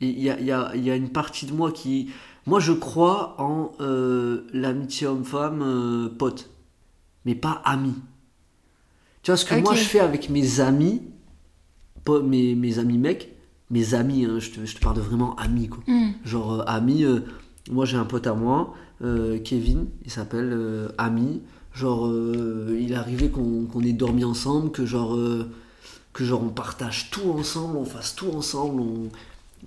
Il 0.02 0.20
y 0.20 0.30
a, 0.30 0.40
y, 0.40 0.52
a, 0.52 0.76
y 0.76 0.90
a 0.90 0.96
une 0.96 1.10
partie 1.10 1.46
de 1.46 1.54
moi 1.54 1.72
qui. 1.72 2.10
Moi, 2.46 2.60
je 2.60 2.72
crois 2.72 3.36
en 3.40 3.72
euh, 3.82 4.42
l'amitié 4.54 5.08
homme-femme 5.08 5.62
euh, 5.62 6.10
pote, 6.10 6.50
mais 7.26 7.36
pas 7.36 7.62
ami. 7.66 7.94
Tu 9.24 9.32
vois, 9.32 9.38
ce 9.38 9.46
que 9.46 9.56
moi 9.62 9.76
je 9.76 9.84
fais 9.90 10.00
avec 10.00 10.30
mes 10.30 10.62
amis, 10.62 11.02
pas 12.06 12.22
mes, 12.22 12.56
mes 12.56 12.80
amis 12.80 12.98
mecs, 12.98 13.36
mes 13.70 13.94
amis, 13.94 14.26
hein, 14.26 14.40
je, 14.40 14.52
te, 14.52 14.66
je 14.66 14.76
te 14.76 14.80
parle 14.82 14.96
de 14.96 15.02
vraiment 15.02 15.36
amis, 15.36 15.68
quoi. 15.68 15.84
Hmm. 15.88 16.12
Genre, 16.24 16.54
euh, 16.62 16.64
ami, 16.66 17.04
euh, 17.04 17.20
moi 17.70 17.86
j'ai 17.86 17.98
un 17.98 18.06
pote 18.06 18.26
à 18.28 18.34
moi, 18.34 18.74
Kevin, 19.44 19.88
il 20.06 20.12
s'appelle 20.12 20.90
Ami. 20.98 21.42
Genre, 21.74 22.12
il 22.72 22.92
est 22.92 22.96
arrivé 22.96 23.30
qu'on 23.30 23.82
ait 23.82 23.94
dormi 23.94 24.24
ensemble, 24.26 24.72
que 24.72 24.86
genre, 24.86 25.18
que 26.14 26.26
genre 26.26 26.44
on 26.44 26.50
partage 26.50 27.10
tout 27.12 27.30
ensemble, 27.32 27.78
on 27.78 27.86
fasse 27.86 28.16
tout 28.16 28.30
ensemble, 28.34 28.82
on- 28.82 29.10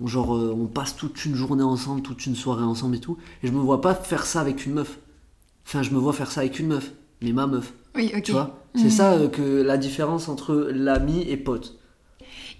genre 0.05 0.35
euh, 0.35 0.55
on 0.57 0.65
passe 0.67 0.95
toute 0.95 1.23
une 1.25 1.35
journée 1.35 1.63
ensemble, 1.63 2.01
toute 2.01 2.25
une 2.25 2.35
soirée 2.35 2.63
ensemble 2.63 2.95
et 2.95 2.99
tout. 2.99 3.17
Et 3.43 3.47
je 3.47 3.51
me 3.51 3.59
vois 3.59 3.81
pas 3.81 3.93
faire 3.95 4.25
ça 4.25 4.41
avec 4.41 4.65
une 4.65 4.73
meuf. 4.73 4.97
Enfin, 5.67 5.81
je 5.83 5.91
me 5.91 5.97
vois 5.99 6.13
faire 6.13 6.31
ça 6.31 6.41
avec 6.41 6.59
une 6.59 6.67
meuf, 6.67 6.91
mais 7.21 7.31
ma 7.31 7.47
meuf. 7.47 7.73
Oui, 7.95 8.11
ok. 8.15 8.23
Tu 8.23 8.31
vois? 8.31 8.59
C'est 8.75 8.85
Mhm. 8.85 8.89
ça 8.89 9.11
euh, 9.13 9.27
que 9.29 9.41
la 9.61 9.77
différence 9.77 10.27
entre 10.29 10.55
l'ami 10.73 11.21
et 11.29 11.37
pote. 11.37 11.77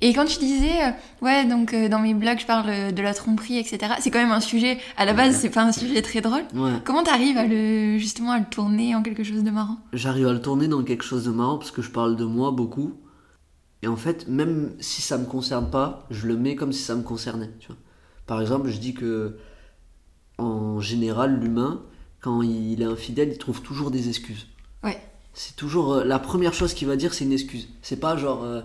Et 0.01 0.13
quand 0.13 0.25
tu 0.25 0.37
disais, 0.39 0.83
euh, 0.83 0.89
ouais, 1.25 1.45
donc 1.45 1.73
dans 1.89 1.99
mes 1.99 2.13
blogs, 2.13 2.39
je 2.39 2.45
parle 2.45 2.93
de 2.93 3.01
la 3.01 3.13
tromperie, 3.13 3.57
etc., 3.57 3.93
c'est 3.99 4.11
quand 4.11 4.19
même 4.19 4.31
un 4.31 4.41
sujet, 4.41 4.77
à 4.97 5.05
la 5.05 5.13
base, 5.13 5.35
c'est 5.37 5.49
pas 5.49 5.63
un 5.63 5.71
sujet 5.71 6.01
très 6.01 6.19
drôle. 6.19 6.41
Ouais. 6.53 6.71
Comment 6.83 7.03
t'arrives 7.03 7.37
à 7.37 7.45
le, 7.45 7.97
justement, 7.97 8.31
à 8.31 8.39
le 8.39 8.45
tourner 8.45 8.95
en 8.95 9.01
quelque 9.01 9.23
chose 9.23 9.43
de 9.43 9.49
marrant? 9.49 9.77
J'arrive 9.93 10.27
à 10.27 10.33
le 10.33 10.41
tourner 10.41 10.67
dans 10.67 10.83
quelque 10.83 11.03
chose 11.05 11.23
de 11.25 11.31
marrant 11.31 11.57
parce 11.57 11.71
que 11.71 11.81
je 11.81 11.89
parle 11.89 12.15
de 12.17 12.25
moi 12.25 12.51
beaucoup. 12.51 12.93
Et 13.83 13.87
en 13.87 13.97
fait, 13.97 14.27
même 14.27 14.71
si 14.79 15.01
ça 15.01 15.17
me 15.17 15.25
concerne 15.25 15.69
pas, 15.69 16.07
je 16.09 16.25
le 16.25 16.37
mets 16.37 16.55
comme 16.55 16.71
si 16.73 16.81
ça 16.81 16.95
me 16.95 17.03
concernait. 17.03 17.51
Tu 17.59 17.67
vois. 17.67 17.75
Par 18.25 18.41
exemple, 18.41 18.69
je 18.69 18.77
dis 18.77 18.93
que 18.93 19.37
en 20.37 20.79
général, 20.79 21.39
l'humain, 21.39 21.81
quand 22.21 22.41
il 22.41 22.81
est 22.81 22.85
infidèle, 22.85 23.29
il 23.31 23.37
trouve 23.37 23.61
toujours 23.61 23.91
des 23.91 24.07
excuses. 24.09 24.47
Ouais. 24.83 24.99
C'est 25.33 25.55
toujours 25.55 25.93
euh, 25.93 26.03
la 26.03 26.17
première 26.19 26.53
chose 26.53 26.73
qu'il 26.73 26.87
va 26.87 26.95
dire, 26.95 27.13
c'est 27.13 27.25
une 27.25 27.33
excuse. 27.33 27.67
C'est 27.81 27.99
pas 27.99 28.15
genre 28.17 28.43
euh, 28.43 28.61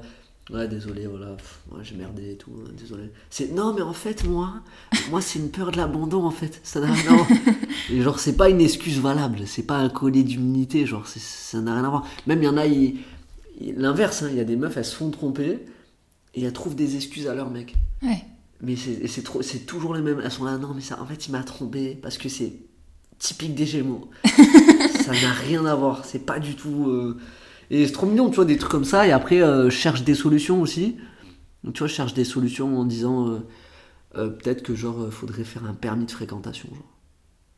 ouais 0.50 0.68
désolé 0.68 1.06
voilà 1.06 1.32
pff, 1.32 1.60
ouais, 1.72 1.80
j'ai 1.82 1.94
merdé 1.96 2.32
et 2.32 2.36
tout 2.36 2.52
euh, 2.52 2.72
désolé. 2.78 3.10
C'est 3.30 3.52
non 3.52 3.72
mais 3.74 3.82
en 3.82 3.92
fait 3.92 4.24
moi 4.24 4.54
moi 5.10 5.20
c'est 5.20 5.38
une 5.38 5.50
peur 5.50 5.72
de 5.72 5.78
l'abandon 5.78 6.24
en 6.24 6.30
fait. 6.30 6.60
Ça 6.62 6.80
n'a 6.80 6.92
rien 6.92 7.12
à 7.12 7.14
voir. 7.16 7.26
Et 7.90 8.02
genre 8.02 8.18
c'est 8.20 8.36
pas 8.36 8.50
une 8.50 8.60
excuse 8.60 8.98
valable, 9.00 9.46
c'est 9.46 9.62
pas 9.62 9.78
un 9.78 9.88
collier 9.88 10.22
d'immunité 10.22 10.84
genre 10.86 11.06
ça 11.06 11.60
n'a 11.60 11.74
rien 11.74 11.84
à 11.84 11.88
voir. 11.88 12.06
Même 12.26 12.42
il 12.42 12.44
y 12.44 12.48
en 12.48 12.58
a 12.58 12.66
ils- 12.66 12.98
l'inverse 13.76 14.22
hein, 14.22 14.28
il 14.30 14.36
y 14.36 14.40
a 14.40 14.44
des 14.44 14.56
meufs 14.56 14.76
elles 14.76 14.84
se 14.84 14.94
font 14.94 15.10
tromper 15.10 15.64
et 16.34 16.42
elles 16.44 16.52
trouvent 16.52 16.76
des 16.76 16.96
excuses 16.96 17.26
à 17.26 17.34
leur 17.34 17.50
mec. 17.50 17.74
Ouais. 18.02 18.24
Mais 18.60 18.74
c'est 18.76 19.22
trop 19.22 19.40
toujours 19.66 19.94
les 19.94 20.02
mêmes. 20.02 20.20
Elles 20.24 20.30
sont 20.32 20.44
là 20.44 20.58
non 20.58 20.72
mais 20.74 20.80
ça 20.80 21.00
en 21.00 21.06
fait 21.06 21.26
il 21.26 21.32
m'a 21.32 21.42
trompé 21.42 21.94
parce 22.00 22.18
que 22.18 22.28
c'est 22.28 22.52
typique 23.18 23.54
des 23.54 23.66
Gémeaux. 23.66 24.08
ça 25.04 25.12
n'a 25.12 25.32
rien 25.46 25.64
à 25.66 25.74
voir. 25.74 26.04
C'est 26.04 26.24
pas 26.24 26.38
du 26.38 26.54
tout. 26.54 26.86
euh, 26.88 27.18
Et 27.70 27.84
c'est 27.86 27.92
trop 27.92 28.06
mignon, 28.06 28.30
tu 28.30 28.36
vois, 28.36 28.44
des 28.44 28.56
trucs 28.56 28.70
comme 28.70 28.84
ça. 28.84 29.06
Et 29.08 29.12
après, 29.12 29.42
euh, 29.42 29.70
cherche 29.70 30.04
des 30.04 30.14
solutions 30.14 30.60
aussi. 30.60 30.96
Donc, 31.64 31.74
tu 31.74 31.80
vois, 31.80 31.88
je 31.88 31.94
cherche 31.94 32.14
des 32.14 32.24
solutions 32.24 32.78
en 32.78 32.84
disant 32.84 33.28
euh, 33.28 33.38
euh, 34.16 34.28
peut-être 34.28 34.62
que 34.62 34.74
genre, 34.76 35.12
faudrait 35.12 35.42
faire 35.44 35.64
un 35.64 35.74
permis 35.74 36.06
de 36.06 36.10
fréquentation. 36.12 36.68
Genre. 36.68 36.84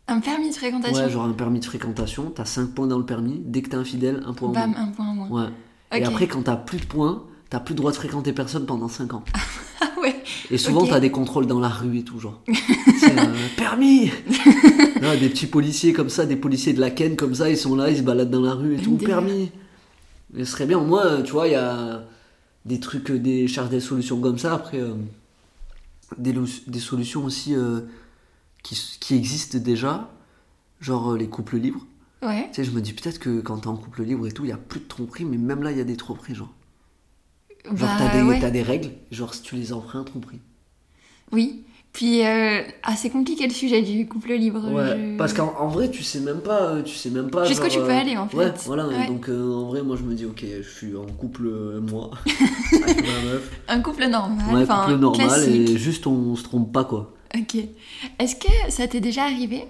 Un 0.09 0.21
permis 0.21 0.49
de 0.49 0.55
fréquentation? 0.55 1.05
Ouais, 1.05 1.11
genre 1.11 1.25
un 1.25 1.33
permis 1.33 1.61
de 1.61 1.65
fréquentation. 1.67 2.31
T'as 2.35 2.47
5 2.47 2.71
points 2.75 2.87
dans 2.87 2.99
le 2.99 3.05
permis. 3.07 3.41
Dès 3.45 3.61
que 3.61 3.69
t'es 3.69 3.77
infidèle, 3.77 4.23
un 4.27 4.33
point 4.33 4.49
en 4.49 4.53
Bam, 4.53 4.71
moins. 4.71 4.81
un 4.81 4.89
point 4.89 5.09
en 5.09 5.15
moins. 5.15 5.29
Ouais. 5.45 5.51
Et 5.93 6.05
après, 6.05 6.27
quand 6.27 6.43
t'as 6.43 6.57
plus 6.57 6.79
de 6.79 6.85
points, 6.85 7.25
t'as 7.49 7.61
plus 7.61 7.73
le 7.75 7.79
droit 7.79 7.91
de 7.91 7.97
fréquenter 7.97 8.33
personne 8.33 8.67
pendant 8.67 8.89
5 8.89 9.15
ans. 9.15 9.25
Ah 9.83 9.99
ouais 10.03 10.15
Et 10.51 10.59
souvent, 10.59 10.87
t'as 10.87 11.01
des 11.01 11.11
contrôles 11.11 11.47
dans 11.47 11.59
la 11.59 11.71
rue 11.71 11.97
et 11.97 12.05
tout, 12.05 12.21
genre. 12.21 12.43
C'est 13.01 13.19
euh, 13.19 13.33
permis 13.57 14.11
Des 15.21 15.29
petits 15.31 15.47
policiers 15.47 15.95
comme 15.95 16.11
ça, 16.11 16.27
des 16.27 16.37
policiers 16.37 16.75
de 16.75 16.81
la 16.81 16.91
Ken 16.91 17.17
comme 17.17 17.35
ça, 17.35 17.49
ils 17.49 17.57
sont 17.57 17.75
là, 17.75 17.89
ils 17.89 17.97
se 17.97 18.03
baladent 18.03 18.29
dans 18.29 18.43
la 18.43 18.53
rue 18.53 18.75
et 18.75 18.83
tout, 18.83 18.97
Délire. 18.97 19.17
permis. 19.17 19.51
Mais 20.35 20.45
ce 20.45 20.53
serait 20.53 20.67
bien, 20.67 20.79
moi, 20.81 21.07
euh, 21.07 21.23
tu 21.23 21.33
vois, 21.33 21.49
il 21.49 21.53
y 21.53 21.57
a 21.57 22.03
des 22.65 22.81
trucs, 22.81 23.11
euh, 23.11 23.19
des 23.19 23.49
cherche 23.49 23.71
des 23.71 23.81
solutions 23.81 24.21
comme 24.21 24.39
ça. 24.39 24.55
Après, 24.55 24.79
euh, 24.81 24.95
des, 26.19 26.35
solutions 26.79 27.25
aussi 27.25 27.55
euh, 27.55 27.81
qui, 28.63 28.97
qui 29.01 29.15
existent 29.15 29.59
déjà, 29.59 30.11
genre 30.81 31.15
les 31.15 31.29
couples 31.29 31.57
libres. 31.57 31.87
Ouais. 32.23 32.49
Tu 32.53 32.57
sais, 32.57 32.65
je 32.65 32.71
me 32.73 32.81
dis 32.81 32.93
peut-être 32.93 33.19
que 33.19 33.41
quand 33.41 33.59
t'es 33.59 33.69
en 33.69 33.77
couple 33.77 34.03
libre 34.03 34.27
et 34.27 34.33
tout, 34.33 34.45
il 34.45 34.49
y 34.51 34.53
a 34.53 34.57
plus 34.59 34.81
de 34.81 34.85
tromperie, 34.87 35.25
mais 35.25 35.39
même 35.39 35.63
là, 35.63 35.71
il 35.73 35.79
y 35.79 35.81
a 35.81 35.85
des 35.85 35.97
tromperies, 35.97 36.35
genre. 36.35 36.53
Genre, 37.65 37.75
Bah, 37.77 37.97
t'as 37.99 38.17
des, 38.17 38.23
ouais. 38.23 38.41
t'as 38.41 38.51
des 38.51 38.63
règles, 38.63 38.91
genre 39.11 39.35
si 39.35 39.43
tu 39.43 39.55
les 39.57 39.73
enfreins, 39.73 40.03
tromperie. 40.05 40.41
Oui. 41.33 41.65
Puis, 41.93 42.25
euh, 42.25 42.63
ah, 42.85 42.95
c'est 42.95 43.11
compliqué 43.11 43.47
le 43.49 43.53
sujet 43.53 43.83
du 43.83 44.07
couple 44.07 44.33
libre. 44.35 44.71
Ouais, 44.71 44.97
je- 44.97 45.17
parce 45.17 45.33
qu'en 45.33 45.53
en 45.59 45.67
vrai, 45.69 45.91
tu 45.91 46.05
sais 46.05 46.21
même 46.21 46.41
pas, 46.41 46.63
euh, 46.63 46.83
tu 46.83 46.95
sais 46.95 47.11
même 47.11 47.31
pas. 47.31 47.45
Jusqu'où 47.45 47.67
tu 47.69 47.79
peux 47.79 47.91
euh, 47.91 47.99
aller, 47.99 48.17
en 48.17 48.29
fait. 48.29 48.37
Ouais, 48.37 48.53
voilà. 48.65 48.87
Ouais. 48.87 49.07
Donc 49.09 49.29
euh, 49.29 49.53
en 49.53 49.65
vrai, 49.69 49.83
moi, 49.83 49.97
je 49.97 50.03
me 50.05 50.15
dis, 50.15 50.25
ok, 50.25 50.45
je 50.63 50.69
suis 50.69 50.95
en 50.97 51.05
couple 51.07 51.47
euh, 51.47 51.81
moi 51.81 52.11
avec 52.85 52.97
ma 52.97 53.23
meuf, 53.33 53.51
Un 53.67 53.81
couple 53.81 54.07
normal. 54.07 54.55
ouais, 54.55 54.67
couple 54.67 54.97
normal 55.01 55.27
classique. 55.27 55.69
et 55.71 55.79
juste 55.79 56.07
on, 56.07 56.37
se 56.37 56.45
trompe 56.45 56.73
pas 56.73 56.85
quoi. 56.85 57.13
Ok. 57.37 57.57
Est-ce 58.21 58.37
que 58.37 58.49
ça 58.71 58.87
t'est 58.87 59.01
déjà 59.01 59.25
arrivé? 59.25 59.65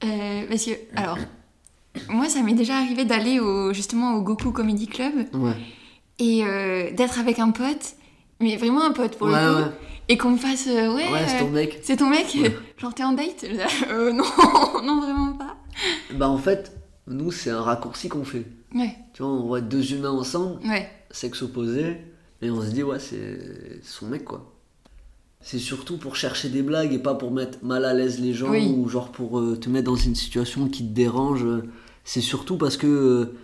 Parce 0.00 0.64
que, 0.66 0.72
alors, 0.96 1.18
moi, 2.10 2.28
ça 2.28 2.42
m'est 2.42 2.54
déjà 2.54 2.76
arrivé 2.78 3.04
d'aller 3.04 3.40
au, 3.40 3.72
justement 3.72 4.14
au 4.16 4.22
Goku 4.22 4.52
Comedy 4.52 4.86
Club 4.86 5.12
Ouais. 5.34 5.56
et 6.18 6.44
euh, 6.44 6.90
d'être 6.92 7.18
avec 7.18 7.38
un 7.38 7.50
pote, 7.50 7.94
mais 8.40 8.56
vraiment 8.56 8.82
un 8.84 8.92
pote 8.92 9.16
pour 9.16 9.28
ouais, 9.28 9.34
le 9.44 9.52
coup, 9.54 9.60
ouais. 9.62 9.70
et 10.08 10.16
qu'on 10.18 10.30
me 10.30 10.36
fasse 10.38 10.66
euh, 10.68 10.94
ouais, 10.94 11.10
Ouais, 11.12 11.26
c'est 11.26 11.38
ton 11.38 11.50
mec. 11.50 11.78
c'est 11.82 11.96
ton 11.96 12.08
mec, 12.10 12.26
genre 12.78 12.94
t'es 12.94 13.04
en 13.04 13.12
date? 13.12 13.44
Euh, 13.90 14.12
Non, 14.12 14.24
non 14.84 15.00
vraiment 15.00 15.32
pas. 15.34 15.56
Bah 16.14 16.28
en 16.28 16.38
fait, 16.38 16.72
nous 17.06 17.30
c'est 17.30 17.50
un 17.50 17.62
raccourci 17.62 18.08
qu'on 18.08 18.24
fait. 18.24 18.44
Ouais, 18.74 18.94
Tu 19.14 19.22
vois, 19.22 19.30
on 19.32 19.46
voit 19.46 19.60
deux 19.60 19.92
humains 19.94 20.10
ensemble, 20.10 20.60
ouais, 20.66 20.88
sexe 21.10 21.42
opposé, 21.42 21.96
et 22.42 22.50
on 22.50 22.60
se 22.62 22.68
dit 22.70 22.82
ouais, 22.82 22.98
c'est 22.98 23.80
son 23.82 24.06
mec 24.06 24.24
quoi. 24.24 24.52
C'est 25.40 25.58
surtout 25.60 25.98
pour 25.98 26.16
chercher 26.16 26.48
des 26.48 26.62
blagues 26.62 26.92
et 26.92 26.98
pas 26.98 27.14
pour 27.14 27.30
mettre 27.30 27.58
mal 27.62 27.84
à 27.84 27.94
l'aise 27.94 28.18
les 28.18 28.34
gens 28.34 28.50
Oui. 28.50 28.66
ou 28.76 28.88
genre 28.88 29.12
pour 29.12 29.38
euh, 29.38 29.56
te 29.56 29.68
mettre 29.70 29.84
dans 29.86 29.94
une 29.96 30.16
situation 30.16 30.68
qui 30.68 30.82
te 30.82 30.92
dérange. 30.92 31.44
C'est 32.10 32.22
surtout 32.22 32.56
parce 32.56 32.78
que 32.78 32.86
euh, 32.86 33.34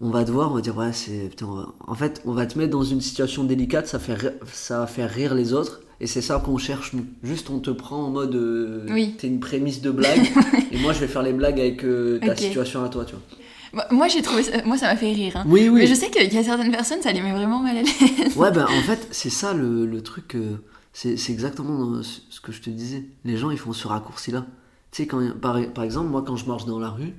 on 0.00 0.10
va 0.10 0.24
te 0.24 0.30
voir, 0.30 0.52
on 0.52 0.54
va 0.54 0.60
dire 0.60 0.76
ouais, 0.76 0.92
c'est 0.92 1.28
va- 1.42 1.72
en 1.88 1.94
fait, 1.96 2.22
on 2.24 2.32
va 2.32 2.46
te 2.46 2.56
mettre 2.56 2.70
dans 2.70 2.84
une 2.84 3.00
situation 3.00 3.42
délicate, 3.42 3.88
ça 3.88 3.98
fait 3.98 4.16
ça 4.52 4.78
va 4.78 4.86
faire 4.86 5.10
rire 5.10 5.34
les 5.34 5.52
autres 5.52 5.80
et 6.00 6.06
c'est 6.06 6.20
ça 6.22 6.40
qu'on 6.44 6.56
cherche 6.56 6.92
nous. 6.92 7.04
Juste 7.24 7.50
on 7.50 7.58
te 7.58 7.70
prend 7.70 8.02
en 8.04 8.10
mode 8.10 8.36
euh, 8.36 8.86
Oui. 8.90 9.16
t'es 9.18 9.26
une 9.26 9.40
prémisse 9.40 9.80
de 9.82 9.90
blague 9.90 10.30
et 10.72 10.78
moi 10.78 10.92
je 10.92 11.00
vais 11.00 11.08
faire 11.08 11.22
les 11.24 11.32
blagues 11.32 11.58
avec 11.58 11.82
euh, 11.84 12.20
ta 12.20 12.36
situation 12.36 12.84
à 12.84 12.88
toi, 12.88 13.04
tu 13.04 13.14
vois. 13.14 13.86
Moi- 13.90 14.06
j'ai 14.06 14.22
trouvé 14.22 14.44
ça, 14.44 14.62
moi 14.64 14.78
ça 14.78 14.86
m'a 14.86 14.96
fait 14.96 15.12
rire. 15.12 15.32
hein. 15.36 15.44
Oui, 15.48 15.68
oui. 15.68 15.80
Mais 15.80 15.86
je 15.88 15.94
sais 15.94 16.10
qu'il 16.10 16.32
y 16.32 16.38
a 16.38 16.44
certaines 16.44 16.70
personnes, 16.70 17.02
ça 17.02 17.10
les 17.10 17.20
met 17.22 17.32
vraiment 17.32 17.58
mal 17.58 17.76
à 17.78 17.82
l'aise. 17.82 18.36
Ouais, 18.36 18.52
ben 18.52 18.66
en 18.66 18.82
fait, 18.82 19.08
c'est 19.10 19.30
ça 19.30 19.52
le, 19.52 19.84
le 19.84 20.00
truc. 20.00 20.36
euh, 20.36 20.58
c'est 20.92 21.16
c'est 21.16 21.32
exactement 21.32 22.00
ce 22.04 22.40
que 22.40 22.52
je 22.52 22.60
te 22.62 22.70
disais. 22.70 23.02
Les 23.24 23.36
gens, 23.36 23.50
ils 23.50 23.58
font 23.58 23.72
ce 23.72 23.88
raccourci-là. 23.88 24.46
Tu 24.92 25.02
sais, 25.02 25.06
quand, 25.08 25.20
par, 25.40 25.58
par 25.72 25.82
exemple, 25.82 26.08
moi, 26.08 26.22
quand 26.24 26.36
je 26.36 26.46
marche 26.46 26.66
dans 26.66 26.78
la 26.78 26.90
rue 26.90 27.14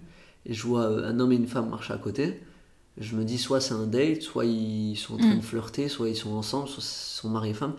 et 0.45 0.53
je 0.53 0.63
vois 0.67 0.83
euh, 0.83 1.09
un 1.09 1.19
homme 1.19 1.31
et 1.31 1.35
une 1.35 1.47
femme 1.47 1.69
marcher 1.69 1.93
à 1.93 1.97
côté, 1.97 2.39
je 2.99 3.15
me 3.15 3.23
dis 3.23 3.37
soit 3.37 3.59
c'est 3.61 3.73
un 3.73 3.85
date, 3.87 4.21
soit 4.21 4.45
ils 4.45 4.95
sont 4.95 5.15
en 5.15 5.17
train 5.17 5.35
Mm. 5.35 5.39
de 5.39 5.43
flirter, 5.43 5.87
soit 5.89 6.09
ils 6.09 6.15
sont 6.15 6.33
ensemble, 6.33 6.67
soit 6.69 6.83
ils 6.83 7.19
sont 7.19 7.29
mari 7.29 7.49
et 7.49 7.53
femme. 7.53 7.73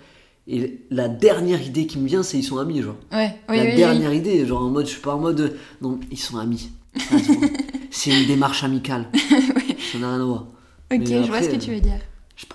Et 0.49 0.81
la 0.91 1.09
dernière 1.09 1.61
idée 1.63 1.87
qui 1.87 1.99
me 1.99 2.07
vient, 2.07 2.23
c'est 2.23 2.39
ils 2.39 2.45
sont 2.45 2.59
amis, 2.59 2.81
genre. 2.83 2.95
Ouais, 3.13 3.35
oui, 3.49 3.57
la 3.57 3.63
oui, 3.65 3.69
oui. 3.71 3.77
dernière 3.77 4.13
idée, 4.13 4.47
genre 4.47 4.63
en 4.63 4.71
mode, 4.71 4.87
je 4.87 4.93
suis 4.93 5.01
pas 5.01 5.15
en 5.15 5.19
mode, 5.21 5.57
non, 5.83 5.99
ils 6.11 6.19
sont 6.19 6.39
amis. 6.39 6.71
C'est 7.91 8.11
une 8.11 8.27
démarche 8.27 8.63
amicale. 8.65 9.07
Ça 9.93 9.99
n'a 9.99 10.11
rien 10.15 10.21
à 10.21 10.25
voir. 10.25 10.47
Ok, 10.93 11.03
je 11.05 11.27
vois 11.29 11.43
ce 11.43 11.49
que 11.49 11.57
tu 11.57 11.71
veux 11.71 11.81
dire. 11.81 11.99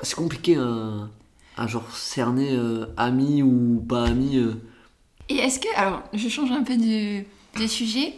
C'est 0.03 0.15
compliqué 0.15 0.55
à, 0.57 1.09
à 1.57 1.67
genre 1.67 1.89
cerner 1.95 2.51
euh, 2.51 2.85
ami 2.97 3.41
ou 3.43 3.83
pas 3.87 4.05
ami. 4.05 4.37
euh. 4.37 4.53
Et 5.29 5.35
est-ce 5.37 5.59
que, 5.59 5.67
alors 5.75 6.03
je 6.13 6.29
change 6.29 6.51
un 6.51 6.63
peu 6.63 6.77
de, 6.77 7.23
de 7.59 7.67
sujet, 7.67 8.13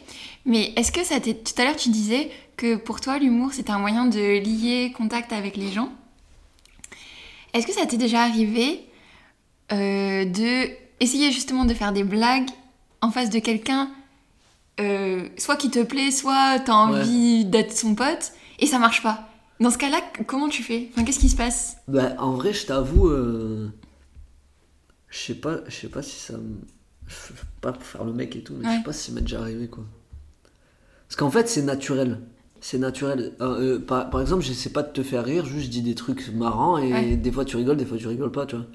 mais 0.46 0.74
est-ce 0.76 0.92
que 0.92 1.04
ça 1.04 1.20
t'est, 1.20 1.34
tout 1.44 1.60
à 1.62 1.66
l'heure 1.66 1.76
tu 1.76 1.90
disais 1.90 2.30
que 2.58 2.76
pour 2.76 3.02
toi 3.02 3.18
l'humour 3.18 3.52
c'était 3.54 3.72
un 3.72 3.80
moyen 3.80 4.06
de 4.06 4.40
lier 4.40 4.92
contact 4.96 5.34
avec 5.34 5.58
les 5.58 5.72
gens. 5.72 5.92
Est-ce 7.54 7.68
que 7.68 7.74
ça 7.74 7.86
t'est 7.86 7.98
déjà 7.98 8.22
arrivé 8.24 8.82
euh, 9.72 10.26
de 10.26 10.70
essayer 11.00 11.32
justement 11.32 11.66
de 11.66 11.74
faire 11.74 11.92
des 11.94 12.04
blagues 12.04 12.50
en 13.02 13.12
face 13.12 13.30
de 13.30 13.40
quelqu'un, 13.40 13.92
euh, 14.80 15.28
soit 15.38 15.56
qui 15.56 15.70
te 15.70 15.84
plaît, 15.84 16.12
soit 16.12 16.60
t'as 16.60 16.74
Ouais. 16.90 17.00
envie 17.02 17.46
d'être 17.46 17.76
son 17.78 17.96
pote, 17.96 18.32
et 18.60 18.66
ça 18.68 18.80
marche 18.80 19.04
pas? 19.04 19.30
Dans 19.60 19.70
ce 19.70 19.78
cas-là, 19.78 20.02
comment 20.26 20.50
tu 20.50 20.64
fais? 20.64 20.90
Enfin, 20.92 21.04
qu'est-ce 21.04 21.20
qui 21.20 21.30
se 21.30 21.36
passe? 21.36 21.78
Bah, 21.88 22.14
en 22.18 22.32
vrai, 22.34 22.54
je 22.54 22.66
t'avoue, 22.66 23.08
euh, 23.08 23.72
je 25.10 25.18
sais 25.20 25.36
pas, 25.36 25.58
je 25.68 25.76
sais 25.76 25.90
pas 25.90 26.02
si 26.02 26.16
ça 26.20 26.34
me. 26.38 26.60
Je- 27.08 27.34
Pas 27.62 27.72
pour 27.74 27.84
faire 27.84 28.04
le 28.04 28.14
mec 28.14 28.36
et 28.36 28.42
tout, 28.44 28.54
mais 28.58 28.66
je 28.70 28.78
sais 28.78 28.84
pas 28.84 28.94
si 28.94 29.08
ça 29.10 29.14
m'est 29.16 29.22
déjà 29.22 29.40
arrivé 29.42 29.68
quoi. 29.68 29.84
Parce 31.08 31.16
qu'en 31.16 31.30
fait, 31.32 31.48
c'est 31.48 31.62
naturel. 31.62 32.20
C'est 32.60 32.78
naturel. 32.80 33.34
Euh, 33.42 33.76
euh, 33.76 33.80
par, 33.80 34.10
par 34.10 34.22
exemple, 34.22 34.44
j'essaie 34.44 34.70
pas 34.70 34.84
de 34.84 34.92
te 34.92 35.04
faire 35.04 35.24
rire, 35.26 35.46
juste 35.46 35.66
je 35.66 35.70
dis 35.72 35.82
des 35.82 35.96
trucs 35.96 36.30
marrants 36.34 36.78
et 36.78 36.92
Ouais. 36.94 37.16
des 37.16 37.32
fois 37.32 37.46
tu 37.46 37.56
rigoles, 37.58 37.78
des 37.78 37.86
fois 37.86 37.98
tu 37.98 38.08
rigoles 38.08 38.32
pas, 38.32 38.46
tu 38.46 38.56
vois. 38.56 38.66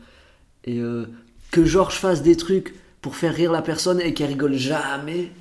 Et 0.64 0.78
euh, 0.78 1.06
que 1.50 1.64
genre 1.64 1.90
je 1.90 1.96
fasse 1.98 2.22
des 2.22 2.36
trucs 2.36 2.74
pour 3.00 3.16
faire 3.16 3.34
rire 3.34 3.50
la 3.52 3.62
personne 3.62 4.00
et 4.00 4.12
qu'elle 4.14 4.28
rigole 4.28 4.54
jamais, 4.54 5.32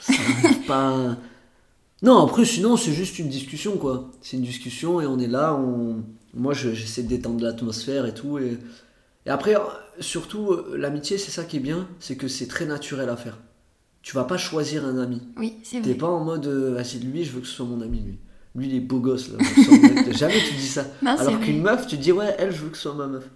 ça 0.00 0.12
pas. 0.66 1.16
Non, 2.02 2.22
après, 2.24 2.44
sinon, 2.44 2.76
c'est 2.76 2.92
juste 2.92 3.18
une 3.18 3.28
discussion, 3.28 3.78
quoi. 3.78 4.10
C'est 4.20 4.36
une 4.36 4.42
discussion 4.42 5.00
et 5.00 5.06
on 5.06 5.18
est 5.18 5.26
là, 5.28 5.54
on... 5.54 6.02
moi 6.34 6.52
je- 6.52 6.74
j'essaie 6.74 7.02
de 7.02 7.08
détendre 7.08 7.42
l'atmosphère 7.42 8.04
et 8.04 8.12
tout. 8.14 8.38
Et, 8.38 8.58
et 9.26 9.30
après, 9.30 9.54
surtout, 10.00 10.52
euh, 10.52 10.76
l'amitié, 10.76 11.18
c'est 11.18 11.30
ça 11.30 11.44
qui 11.44 11.56
est 11.56 11.60
bien, 11.60 11.88
c'est 12.00 12.16
que 12.16 12.28
c'est 12.28 12.46
très 12.46 12.66
naturel 12.66 13.08
à 13.08 13.16
faire. 13.16 13.38
Tu 14.02 14.14
vas 14.14 14.24
pas 14.24 14.36
choisir 14.36 14.84
un 14.84 14.98
ami. 14.98 15.22
Oui, 15.38 15.56
c'est 15.62 15.80
T'es 15.80 15.90
vrai. 15.90 15.98
pas 15.98 16.08
en 16.08 16.22
mode, 16.24 16.46
euh, 16.46 16.76
ah, 16.78 16.84
c'est 16.84 16.98
lui, 16.98 17.24
je 17.24 17.32
veux 17.32 17.40
que 17.40 17.46
ce 17.46 17.54
soit 17.54 17.66
mon 17.66 17.80
ami, 17.80 18.00
lui. 18.00 18.18
Lui, 18.54 18.68
il 18.68 18.74
est 18.76 18.80
beau 18.80 19.00
gosse, 19.00 19.30
là. 19.30 19.38
Jamais 20.12 20.38
tu 20.46 20.54
dis 20.54 20.66
ça. 20.68 20.84
Non, 21.02 21.16
Alors 21.16 21.40
qu'une 21.40 21.62
meuf, 21.62 21.86
tu 21.86 21.96
dis, 21.96 22.12
ouais, 22.12 22.36
elle, 22.38 22.52
je 22.52 22.62
veux 22.62 22.68
que 22.70 22.76
ce 22.76 22.82
soit 22.84 22.94
ma 22.94 23.06
meuf. 23.06 23.28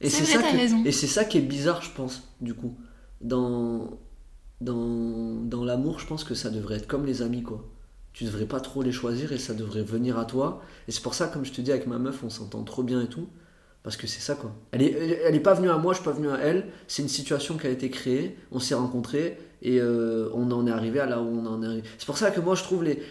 Et 0.00 0.08
C'est 0.08 0.24
ça, 0.24 0.42
que- 0.42 0.90
ça 0.90 1.24
qui 1.24 1.38
est 1.38 1.42
bizarre, 1.42 1.82
je 1.82 1.90
pense, 1.90 2.22
du 2.40 2.54
coup. 2.54 2.76
Dans, 3.20 3.98
dans, 4.60 5.40
dans 5.44 5.64
l'amour, 5.64 6.00
je 6.00 6.06
pense 6.06 6.24
que 6.24 6.34
ça 6.34 6.50
devrait 6.50 6.76
être 6.76 6.86
comme 6.86 7.04
les 7.06 7.22
amis, 7.22 7.42
quoi. 7.42 7.64
Tu 8.12 8.24
devrais 8.24 8.46
pas 8.46 8.60
trop 8.60 8.82
les 8.82 8.92
choisir 8.92 9.32
et 9.32 9.38
ça 9.38 9.54
devrait 9.54 9.82
venir 9.82 10.18
à 10.18 10.24
toi. 10.24 10.62
Et 10.88 10.92
c'est 10.92 11.02
pour 11.02 11.14
ça, 11.14 11.28
comme 11.28 11.44
je 11.44 11.52
te 11.52 11.60
dis, 11.60 11.70
avec 11.70 11.86
ma 11.86 11.98
meuf, 11.98 12.24
on 12.24 12.30
s'entend 12.30 12.64
trop 12.64 12.82
bien 12.82 13.02
et 13.02 13.08
tout. 13.08 13.28
Parce 13.88 13.96
que 13.96 14.06
c'est 14.06 14.20
ça, 14.20 14.34
quoi. 14.34 14.52
Elle 14.72 14.82
est, 14.82 14.92
elle- 15.24 15.34
est 15.34 15.40
pas 15.40 15.54
venue 15.54 15.70
à 15.70 15.78
moi, 15.78 15.94
je 15.94 16.00
suis 16.00 16.04
pas 16.04 16.12
venu 16.12 16.28
à 16.28 16.36
elle. 16.36 16.66
C'est 16.88 17.00
une 17.00 17.08
situation 17.08 17.56
qui 17.56 17.66
a 17.66 17.70
été 17.70 17.88
créée, 17.88 18.36
on 18.52 18.60
s'est 18.60 18.74
rencontrés 18.74 19.38
et 19.62 19.80
euh, 19.80 20.28
on 20.34 20.50
en 20.50 20.66
est 20.66 20.70
arrivé 20.70 21.00
à 21.00 21.06
là 21.06 21.22
où 21.22 21.24
on 21.26 21.46
en 21.46 21.62
est 21.62 21.66
arrivé. 21.66 21.82
C'est 21.96 22.04
pour 22.04 22.18
ça 22.18 22.30
que 22.30 22.38
moi, 22.40 22.54
je 22.54 22.64
trouve 22.64 22.84
les, 22.84 23.02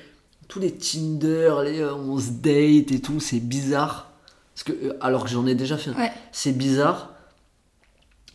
tous 0.47 0.59
les 0.59 0.71
Tinder, 0.71 1.55
les 1.63 1.79
euh, 1.81 1.95
on 1.95 2.19
se 2.19 2.29
date 2.29 2.91
et 2.91 3.01
tout, 3.03 3.19
c'est 3.19 3.39
bizarre. 3.39 4.11
Parce 4.53 4.65
que, 4.65 4.71
euh, 4.89 4.93
alors 5.01 5.23
que 5.23 5.31
j'en 5.31 5.47
ai 5.47 5.55
déjà 5.55 5.77
fait. 5.79 5.89
un. 5.89 5.95
Ouais. 5.97 6.11
C'est 6.31 6.53
bizarre. 6.55 7.11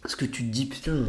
Parce 0.03 0.17
que 0.17 0.25
tu 0.25 0.43
te 0.43 0.51
dis, 0.53 0.67
putain, 0.67 1.05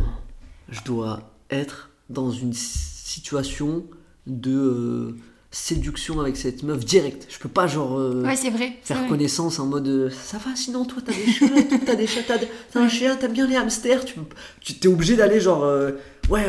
je 0.69 0.81
dois 0.83 1.31
être 1.49 1.89
dans 2.11 2.29
une 2.29 2.53
situation 2.53 3.85
de 4.27 5.15
séduction 5.53 6.19
avec 6.19 6.35
cette 6.35 6.63
meuf 6.63 6.83
direct. 6.83 7.27
Je 7.29 7.37
peux 7.37 7.47
pas, 7.47 7.67
genre, 7.67 7.97
euh, 7.97 8.23
Ouais, 8.23 8.35
vrai. 8.49 8.73
faire 8.81 8.97
vrai. 8.97 9.07
connaissance 9.07 9.59
en 9.59 9.67
mode 9.67 9.87
euh, 9.87 10.09
ça 10.09 10.39
va, 10.39 10.55
sinon 10.55 10.83
toi 10.83 11.01
t'as 11.05 11.13
des 11.13 11.31
chats, 11.31 11.45
t'as 11.85 11.95
des 11.95 12.07
chats, 12.07 12.21
t'as 12.27 12.79
un 12.81 12.89
chien, 12.89 13.15
t'aimes 13.15 13.33
bien 13.33 13.45
les 13.45 13.55
hamsters. 13.55 14.03
Tu, 14.61 14.73
t'es 14.73 14.87
obligé 14.87 15.15
d'aller, 15.15 15.39
genre, 15.39 15.63
euh, 15.63 15.91
ouais, 16.29 16.43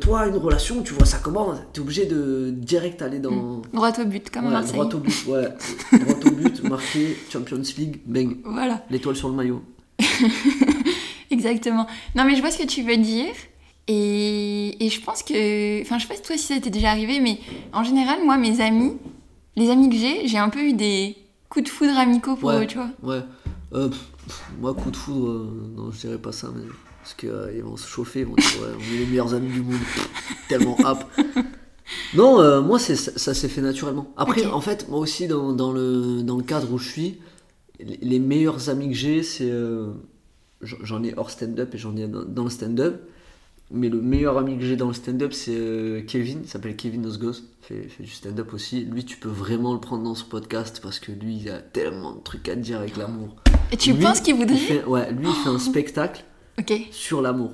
toi, 0.00 0.26
une 0.26 0.36
relation, 0.36 0.82
tu 0.82 0.92
vois 0.92 1.06
ça 1.06 1.18
comment 1.22 1.54
T'es 1.72 1.80
obligé 1.80 2.04
de 2.04 2.50
direct 2.54 3.00
aller 3.00 3.18
dans. 3.18 3.62
Droit 3.72 3.98
au 3.98 4.04
but, 4.04 4.28
comme 4.28 4.44
Ouais, 4.44 4.52
Marseille. 4.52 4.72
droit 4.74 4.94
au 4.94 4.98
but, 4.98 5.26
ouais. 5.26 5.48
droit 5.98 6.16
au 6.26 6.30
but, 6.30 6.62
marqué 6.64 7.16
Champions 7.32 7.62
League, 7.78 8.00
bang. 8.04 8.36
Voilà, 8.44 8.84
L'étoile 8.90 9.16
sur 9.16 9.28
le 9.30 9.34
maillot. 9.34 9.62
exactement. 11.30 11.86
Non, 12.14 12.24
mais 12.24 12.36
je 12.36 12.40
vois 12.40 12.50
ce 12.50 12.58
que 12.58 12.66
tu 12.66 12.82
veux 12.82 12.96
dire. 12.96 13.32
Et, 13.88 14.84
et 14.84 14.88
je 14.88 15.00
pense 15.02 15.22
que. 15.22 15.82
Enfin, 15.82 15.98
je 15.98 16.02
sais 16.02 16.08
pas 16.08 16.16
si 16.16 16.22
toi 16.22 16.36
si 16.36 16.44
ça 16.54 16.60
t'est 16.60 16.70
déjà 16.70 16.90
arrivé, 16.90 17.20
mais 17.20 17.38
en 17.72 17.84
général, 17.84 18.18
moi, 18.24 18.36
mes 18.38 18.60
amis, 18.60 18.92
les 19.56 19.70
amis 19.70 19.90
que 19.90 19.96
j'ai, 19.96 20.26
j'ai 20.26 20.38
un 20.38 20.48
peu 20.48 20.60
eu 20.62 20.72
des 20.72 21.16
coups 21.50 21.64
de 21.66 21.68
foudre 21.70 21.96
amicaux 21.98 22.36
pour 22.36 22.48
Ouais. 22.50 22.62
eux, 22.64 22.66
tu 22.66 22.78
vois. 22.78 22.88
Ouais. 23.02 23.22
Euh, 23.74 23.88
pff, 23.88 24.10
pff, 24.26 24.42
moi, 24.60 24.72
coup 24.74 24.90
de 24.90 24.96
foudre, 24.96 25.28
euh, 25.28 25.72
non, 25.76 25.90
je 25.90 26.00
dirais 26.00 26.18
pas 26.18 26.32
ça, 26.32 26.48
mais. 26.54 26.62
Parce 27.02 27.12
qu'ils 27.14 27.62
vont 27.62 27.76
se 27.76 27.86
chauffer, 27.86 28.20
ils 28.20 28.26
vont 28.26 28.34
dire, 28.34 28.46
ouais, 28.62 28.68
on 28.78 28.94
est 28.94 28.98
les 29.00 29.06
meilleurs 29.06 29.34
amis 29.34 29.52
du 29.52 29.60
monde. 29.60 29.74
Pff, 29.78 30.10
Tellement 30.48 30.76
hap. 30.84 31.04
Non, 32.14 32.40
euh, 32.40 32.62
moi, 32.62 32.78
ça, 32.78 32.96
ça 32.96 33.34
s'est 33.34 33.48
fait 33.48 33.60
naturellement. 33.60 34.10
Après, 34.16 34.46
en 34.46 34.62
fait, 34.62 34.88
moi 34.88 34.98
aussi, 35.00 35.26
dans, 35.28 35.52
dans 35.52 35.70
le, 35.70 36.22
dans 36.22 36.38
le 36.38 36.42
cadre 36.42 36.72
où 36.72 36.78
je 36.78 36.88
suis, 36.88 37.18
les, 37.78 37.98
les 38.00 38.18
meilleurs 38.18 38.70
amis 38.70 38.88
que 38.88 38.94
j'ai, 38.94 39.22
c'est. 39.22 39.50
euh, 39.50 39.88
j'en- 40.62 40.78
j'en 40.82 41.02
ai 41.04 41.12
hors 41.14 41.28
stand-up 41.28 41.74
et 41.74 41.78
j'en 41.78 41.94
ai 41.96 42.06
dans, 42.06 42.22
dans 42.24 42.44
le 42.44 42.48
stand-up. 42.50 43.06
Mais 43.70 43.88
le 43.88 44.00
meilleur 44.00 44.36
ami 44.38 44.58
que 44.58 44.64
j'ai 44.64 44.76
dans 44.76 44.88
le 44.88 44.94
stand-up, 44.94 45.32
c'est 45.32 45.56
euh, 45.56 46.02
Kevin. 46.06 46.40
Il 46.44 46.48
s'appelle 46.48 46.76
Kevin 46.76 47.06
Osgos. 47.06 47.32
Il 47.32 47.66
fait, 47.66 47.88
fait 47.88 48.02
du 48.04 48.10
stand-up 48.10 48.52
aussi. 48.52 48.82
Lui, 48.84 49.04
tu 49.04 49.16
peux 49.16 49.28
vraiment 49.30 49.72
le 49.72 49.80
prendre 49.80 50.04
dans 50.04 50.14
ce 50.14 50.24
podcast 50.24 50.80
parce 50.82 50.98
que 50.98 51.12
lui, 51.12 51.38
il 51.42 51.50
a 51.50 51.58
tellement 51.60 52.12
de 52.12 52.20
trucs 52.20 52.48
à 52.48 52.54
te 52.54 52.60
dire 52.60 52.78
avec 52.78 52.96
l'amour. 52.96 53.34
Et 53.72 53.76
tu 53.76 53.92
Lui, 53.94 54.02
penses 54.02 54.20
qu'il 54.20 54.34
il 54.34 54.40
voudrait 54.40 54.56
fait- 54.56 54.84
Ouais, 54.84 55.10
lui, 55.12 55.26
il 55.28 55.34
fait 55.34 55.48
un 55.48 55.58
spectacle 55.58 56.24
Ok. 56.60 56.72
sur 56.90 57.22
l'amour. 57.22 57.52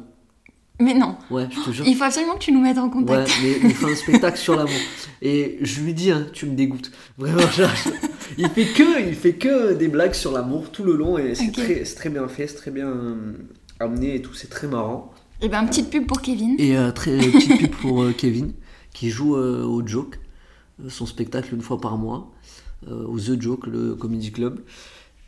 Mais 0.81 0.95
non. 0.95 1.17
Ouais, 1.31 1.47
je 1.51 1.61
te 1.63 1.71
jure. 1.71 1.85
Il 1.87 1.95
faut 1.95 2.05
absolument 2.05 2.35
que 2.35 2.41
tu 2.41 2.53
nous 2.53 2.61
mettes 2.61 2.79
en 2.79 2.87
Ouais, 2.87 2.91
contact. 2.93 3.31
mais 3.43 3.53
il 3.63 3.71
fait 3.75 3.93
un 3.93 3.95
spectacle 3.95 4.39
sur 4.39 4.57
l'amour. 4.57 4.73
Et 5.23 5.59
je 5.61 5.81
lui 5.83 5.95
dis, 5.95 6.11
hein, 6.11 6.27
tu 6.33 6.47
me 6.47 6.55
dégoûtes. 6.57 6.91
Vraiment, 7.19 7.43
je- 7.55 7.63
il 8.39 8.49
fait 8.49 8.65
que, 8.67 9.07
il 9.09 9.15
fait 9.15 9.35
que 9.35 9.75
des 9.75 9.89
blagues 9.89 10.15
sur 10.15 10.33
l'amour 10.33 10.71
tout 10.73 10.83
le 10.83 10.95
long 10.97 11.19
et 11.19 11.35
c'est 11.35 11.49
Ok. 11.49 11.53
très, 11.53 11.85
c'est 11.85 11.95
très 11.97 12.09
bien 12.11 12.27
fait, 12.29 12.47
c'est 12.47 12.57
très 12.57 12.71
bien 12.71 12.89
euh, 12.89 13.33
amené 13.79 14.17
et 14.17 14.23
tout, 14.23 14.33
c'est 14.35 14.49
très 14.51 14.67
marrant. 14.67 15.13
Et 15.43 15.49
ben, 15.49 15.65
petite 15.67 15.91
pub 15.91 16.07
pour 16.07 16.21
Kevin. 16.21 16.55
Et 16.59 16.77
euh, 16.77 16.91
très 16.93 17.17
petite 17.19 17.59
pub 17.59 17.71
pour 17.77 18.03
euh, 18.03 18.13
Kevin 18.13 18.53
qui 18.93 19.09
joue 19.11 19.37
euh, 19.37 19.65
au 19.65 19.87
Joke, 19.87 20.19
euh, 20.85 20.89
son 20.91 21.07
spectacle 21.07 21.55
une 21.55 21.63
fois 21.63 21.81
par 21.81 21.97
mois, 21.97 22.31
euh, 22.89 23.07
au 23.07 23.19
The 23.19 23.41
Joke, 23.41 23.67
le 23.67 23.95
comedy 23.95 24.33
club. 24.33 24.61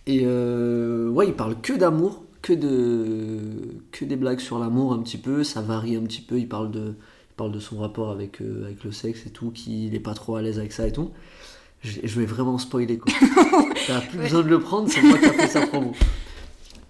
Et 0.07 0.23
euh, 0.25 1.09
ouais, 1.09 1.29
il 1.29 1.35
parle 1.35 1.61
que 1.61 1.73
d'amour, 1.73 2.25
que 2.43 2.53
de 2.53 3.39
que 3.93 4.05
des 4.05 4.17
blagues 4.17 4.41
sur 4.41 4.59
l'amour 4.59 4.93
un 4.93 4.99
petit 4.99 5.17
peu. 5.19 5.45
Ça 5.45 5.61
varie 5.63 5.97
un 5.97 6.03
petit 6.03 6.21
peu. 6.21 6.39
Il 6.39 6.49
parle 6.49 6.71
de 6.71 6.89
il 7.31 7.35
parle 7.37 7.53
de 7.53 7.61
son 7.61 7.79
rapport 7.79 8.11
avec 8.11 8.43
euh, 8.43 8.65
avec 8.67 8.83
le 8.85 8.93
sexe 8.93 9.27
et 9.27 9.31
tout, 9.31 9.51
qu'il 9.51 9.95
est 9.95 10.01
pas 10.01 10.15
trop 10.15 10.37
à 10.37 10.43
l'aise 10.43 10.59
avec 10.59 10.73
ça 10.73 10.87
et 10.87 10.93
tout. 10.93 11.11
Je, 11.83 12.01
je 12.05 12.21
vais 12.21 12.27
vraiment 12.27 12.59
spoiler 12.59 12.99
quoi. 12.99 13.13
T'as 13.87 14.01
plus 14.01 14.19
Ouais. 14.19 14.25
besoin 14.25 14.43
de 14.43 14.49
le 14.49 14.61
prendre, 14.61 14.89
c'est 14.91 15.03
moi 15.03 15.19
qui 15.19 15.25
a 15.27 15.33
fait 15.33 15.49
sa 15.49 15.67
promo. 15.67 15.93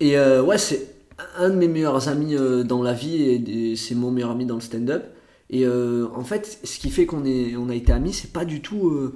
Et 0.01 0.17
euh, 0.19 0.43
ouais, 0.43 0.59
c'est 0.59 0.92
un 1.37 1.51
de 1.51 1.57
mes 1.57 1.69
meilleurs 1.69 2.09
amis 2.09 2.35
euh, 2.35 2.65
dans 2.65 2.83
la 2.83 2.93
vie 2.93 3.23
et, 3.23 3.77
c'est 3.77 3.95
mon 3.95 4.11
meilleur 4.11 4.31
ami 4.31 4.47
dans 4.47 4.57
le 4.57 4.61
stand-up. 4.61 5.05
Et 5.51 5.67
euh, 5.67 6.09
en 6.15 6.25
fait, 6.25 6.61
ce 6.65 6.79
qui 6.79 6.91
fait 6.91 7.07
qu'on 7.07 7.25
on 7.25 7.69
a 7.69 7.75
été 7.75 7.93
amis, 7.93 8.13
c'est 8.13 8.33
pas 8.33 8.45
du 8.45 8.63
tout 8.63 8.89
euh, 8.89 9.15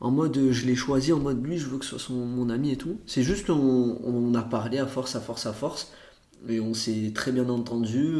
en 0.00 0.10
mode 0.10 0.50
je 0.50 0.66
l'ai 0.66 0.74
choisi, 0.74 1.12
en 1.12 1.20
mode 1.20 1.44
lui, 1.44 1.58
je 1.58 1.68
veux 1.68 1.78
que 1.78 1.84
ce 1.84 1.98
soit 1.98 2.16
mon 2.16 2.50
ami 2.50 2.72
et 2.72 2.76
tout. 2.76 2.98
C'est 3.06 3.22
juste 3.22 3.50
on, 3.50 4.34
a 4.34 4.42
parlé 4.42 4.78
à 4.78 4.86
force, 4.86 5.16
à 5.16 5.20
force, 5.20 5.46
à 5.46 5.52
force. 5.52 5.92
Et 6.48 6.60
on 6.60 6.74
s'est 6.74 7.12
très 7.14 7.32
bien 7.32 7.48
entendu. 7.48 8.14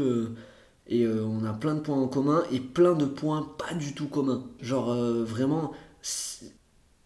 et 0.87 1.07
on 1.09 1.45
a 1.45 1.53
plein 1.53 1.75
de 1.75 1.81
points 1.81 1.97
en 1.97 2.09
commun 2.09 2.43
et 2.53 2.61
plein 2.61 2.95
de 2.95 3.07
points 3.07 3.49
pas 3.59 3.75
du 3.75 3.95
tout 3.95 4.09
communs. 4.09 4.45
Genre 4.61 4.95
vraiment, 5.25 5.73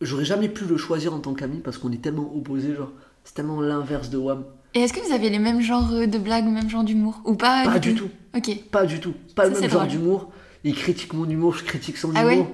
j'aurais 0.00 0.24
jamais 0.24 0.48
pu 0.48 0.64
le 0.64 0.76
choisir 0.76 1.14
en 1.14 1.20
tant 1.20 1.34
qu'ami 1.34 1.60
parce 1.60 1.78
qu'on 1.78 1.92
est 1.92 2.02
tellement 2.02 2.34
opposés. 2.36 2.74
Genre, 2.74 2.92
c'est 3.24 3.34
tellement 3.34 3.60
l'inverse 3.60 4.10
de 4.10 4.18
Wam. 4.18 4.44
Et 4.74 4.80
est-ce 4.80 4.92
que 4.92 5.00
vous 5.00 5.12
avez 5.12 5.30
les 5.30 5.38
mêmes 5.38 5.60
genres 5.60 5.88
de 5.88 6.18
blagues, 6.18 6.46
le 6.46 6.50
même 6.50 6.68
genre 6.68 6.82
d'humour 6.82 7.20
Ou 7.24 7.34
pas 7.34 7.64
Pas 7.64 7.78
du 7.78 7.94
tout. 7.94 8.08
Ok. 8.36 8.50
Pas 8.72 8.86
du 8.86 8.98
tout. 8.98 9.14
Pas 9.36 9.44
Ça, 9.44 9.50
le 9.50 9.60
même 9.60 9.70
genre 9.70 9.86
d'humour. 9.86 10.30
Il 10.64 10.74
critique 10.74 11.12
mon 11.12 11.28
humour, 11.28 11.54
je 11.54 11.62
critique 11.62 11.96
son 11.96 12.10
Ah 12.14 12.26
ouais 12.26 12.34
humour. 12.34 12.48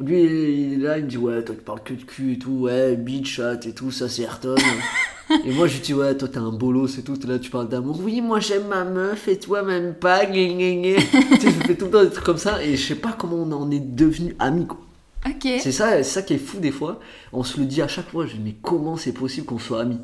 Lui, 0.00 0.20
il 0.20 0.72
est 0.74 0.76
là, 0.76 0.98
il 0.98 1.04
me 1.04 1.08
dit 1.08 1.16
Ouais, 1.16 1.42
toi, 1.44 1.54
tu 1.54 1.62
parles 1.62 1.82
que 1.82 1.94
de 1.94 2.02
cul 2.02 2.34
et 2.34 2.38
tout. 2.38 2.50
Ouais, 2.50 2.96
bitch, 2.96 3.36
chat 3.36 3.64
et 3.66 3.72
tout, 3.72 3.90
ça, 3.90 4.08
c'est 4.08 4.22
Ayrton. 4.22 4.56
et 5.44 5.52
moi, 5.52 5.66
je 5.66 5.74
lui 5.74 5.80
dis 5.80 5.94
Ouais, 5.94 6.14
toi, 6.14 6.28
t'es 6.28 6.38
un 6.38 6.52
bolos 6.52 6.98
et 6.98 7.02
tout. 7.02 7.18
Là, 7.26 7.38
tu 7.38 7.50
parles 7.50 7.68
d'amour. 7.68 7.98
Oui, 8.02 8.20
moi, 8.20 8.40
j'aime 8.40 8.66
ma 8.66 8.84
meuf 8.84 9.28
et 9.28 9.38
toi, 9.38 9.62
même 9.62 9.94
pas. 9.94 10.26
Gna, 10.26 10.46
gna, 10.48 10.74
gna. 10.74 10.96
tu 11.36 11.40
sais, 11.40 11.50
je 11.50 11.66
fais 11.66 11.74
tout 11.74 11.86
le 11.86 11.90
temps 11.90 12.04
des 12.04 12.10
trucs 12.10 12.24
comme 12.24 12.36
ça. 12.36 12.62
Et 12.62 12.76
je 12.76 12.86
sais 12.86 12.96
pas 12.96 13.12
comment 13.16 13.36
on 13.36 13.52
en 13.52 13.70
est 13.70 13.80
devenus 13.80 14.34
amis, 14.38 14.66
quoi. 14.66 14.80
Ok. 15.24 15.48
C'est 15.60 15.72
ça, 15.72 16.02
ça 16.02 16.22
qui 16.22 16.34
est 16.34 16.38
fou 16.38 16.58
des 16.58 16.72
fois. 16.72 16.98
On 17.32 17.44
se 17.44 17.60
le 17.60 17.66
dit 17.66 17.80
à 17.80 17.88
chaque 17.88 18.10
fois. 18.10 18.26
Je 18.26 18.34
dis 18.34 18.42
Mais 18.44 18.56
comment 18.60 18.96
c'est 18.96 19.12
possible 19.12 19.46
qu'on 19.46 19.60
soit 19.60 19.80
amis? 19.82 20.00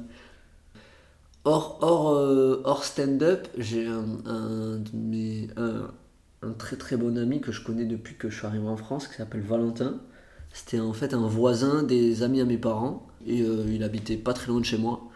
Hors, 1.50 1.78
hors, 1.80 2.10
euh, 2.10 2.82
stand-up, 2.82 3.48
j'ai 3.56 3.86
un, 3.86 4.04
un, 4.26 4.82
un, 6.42 6.52
très 6.58 6.76
très 6.76 6.98
bon 6.98 7.16
ami 7.16 7.40
que 7.40 7.52
je 7.52 7.64
connais 7.64 7.86
depuis 7.86 8.16
que 8.16 8.28
je 8.28 8.36
suis 8.36 8.46
arrivé 8.46 8.68
en 8.68 8.76
France 8.76 9.08
qui 9.08 9.14
s'appelle 9.14 9.40
Valentin. 9.40 9.98
C'était 10.52 10.78
en 10.78 10.92
fait 10.92 11.14
un 11.14 11.26
voisin 11.26 11.84
des 11.84 12.22
amis 12.22 12.42
à 12.42 12.44
mes 12.44 12.58
parents 12.58 13.06
et 13.26 13.40
euh, 13.40 13.64
il 13.66 13.82
habitait 13.82 14.18
pas 14.18 14.34
très 14.34 14.48
loin 14.48 14.60
de 14.60 14.66
chez 14.66 14.76
moi. 14.76 15.08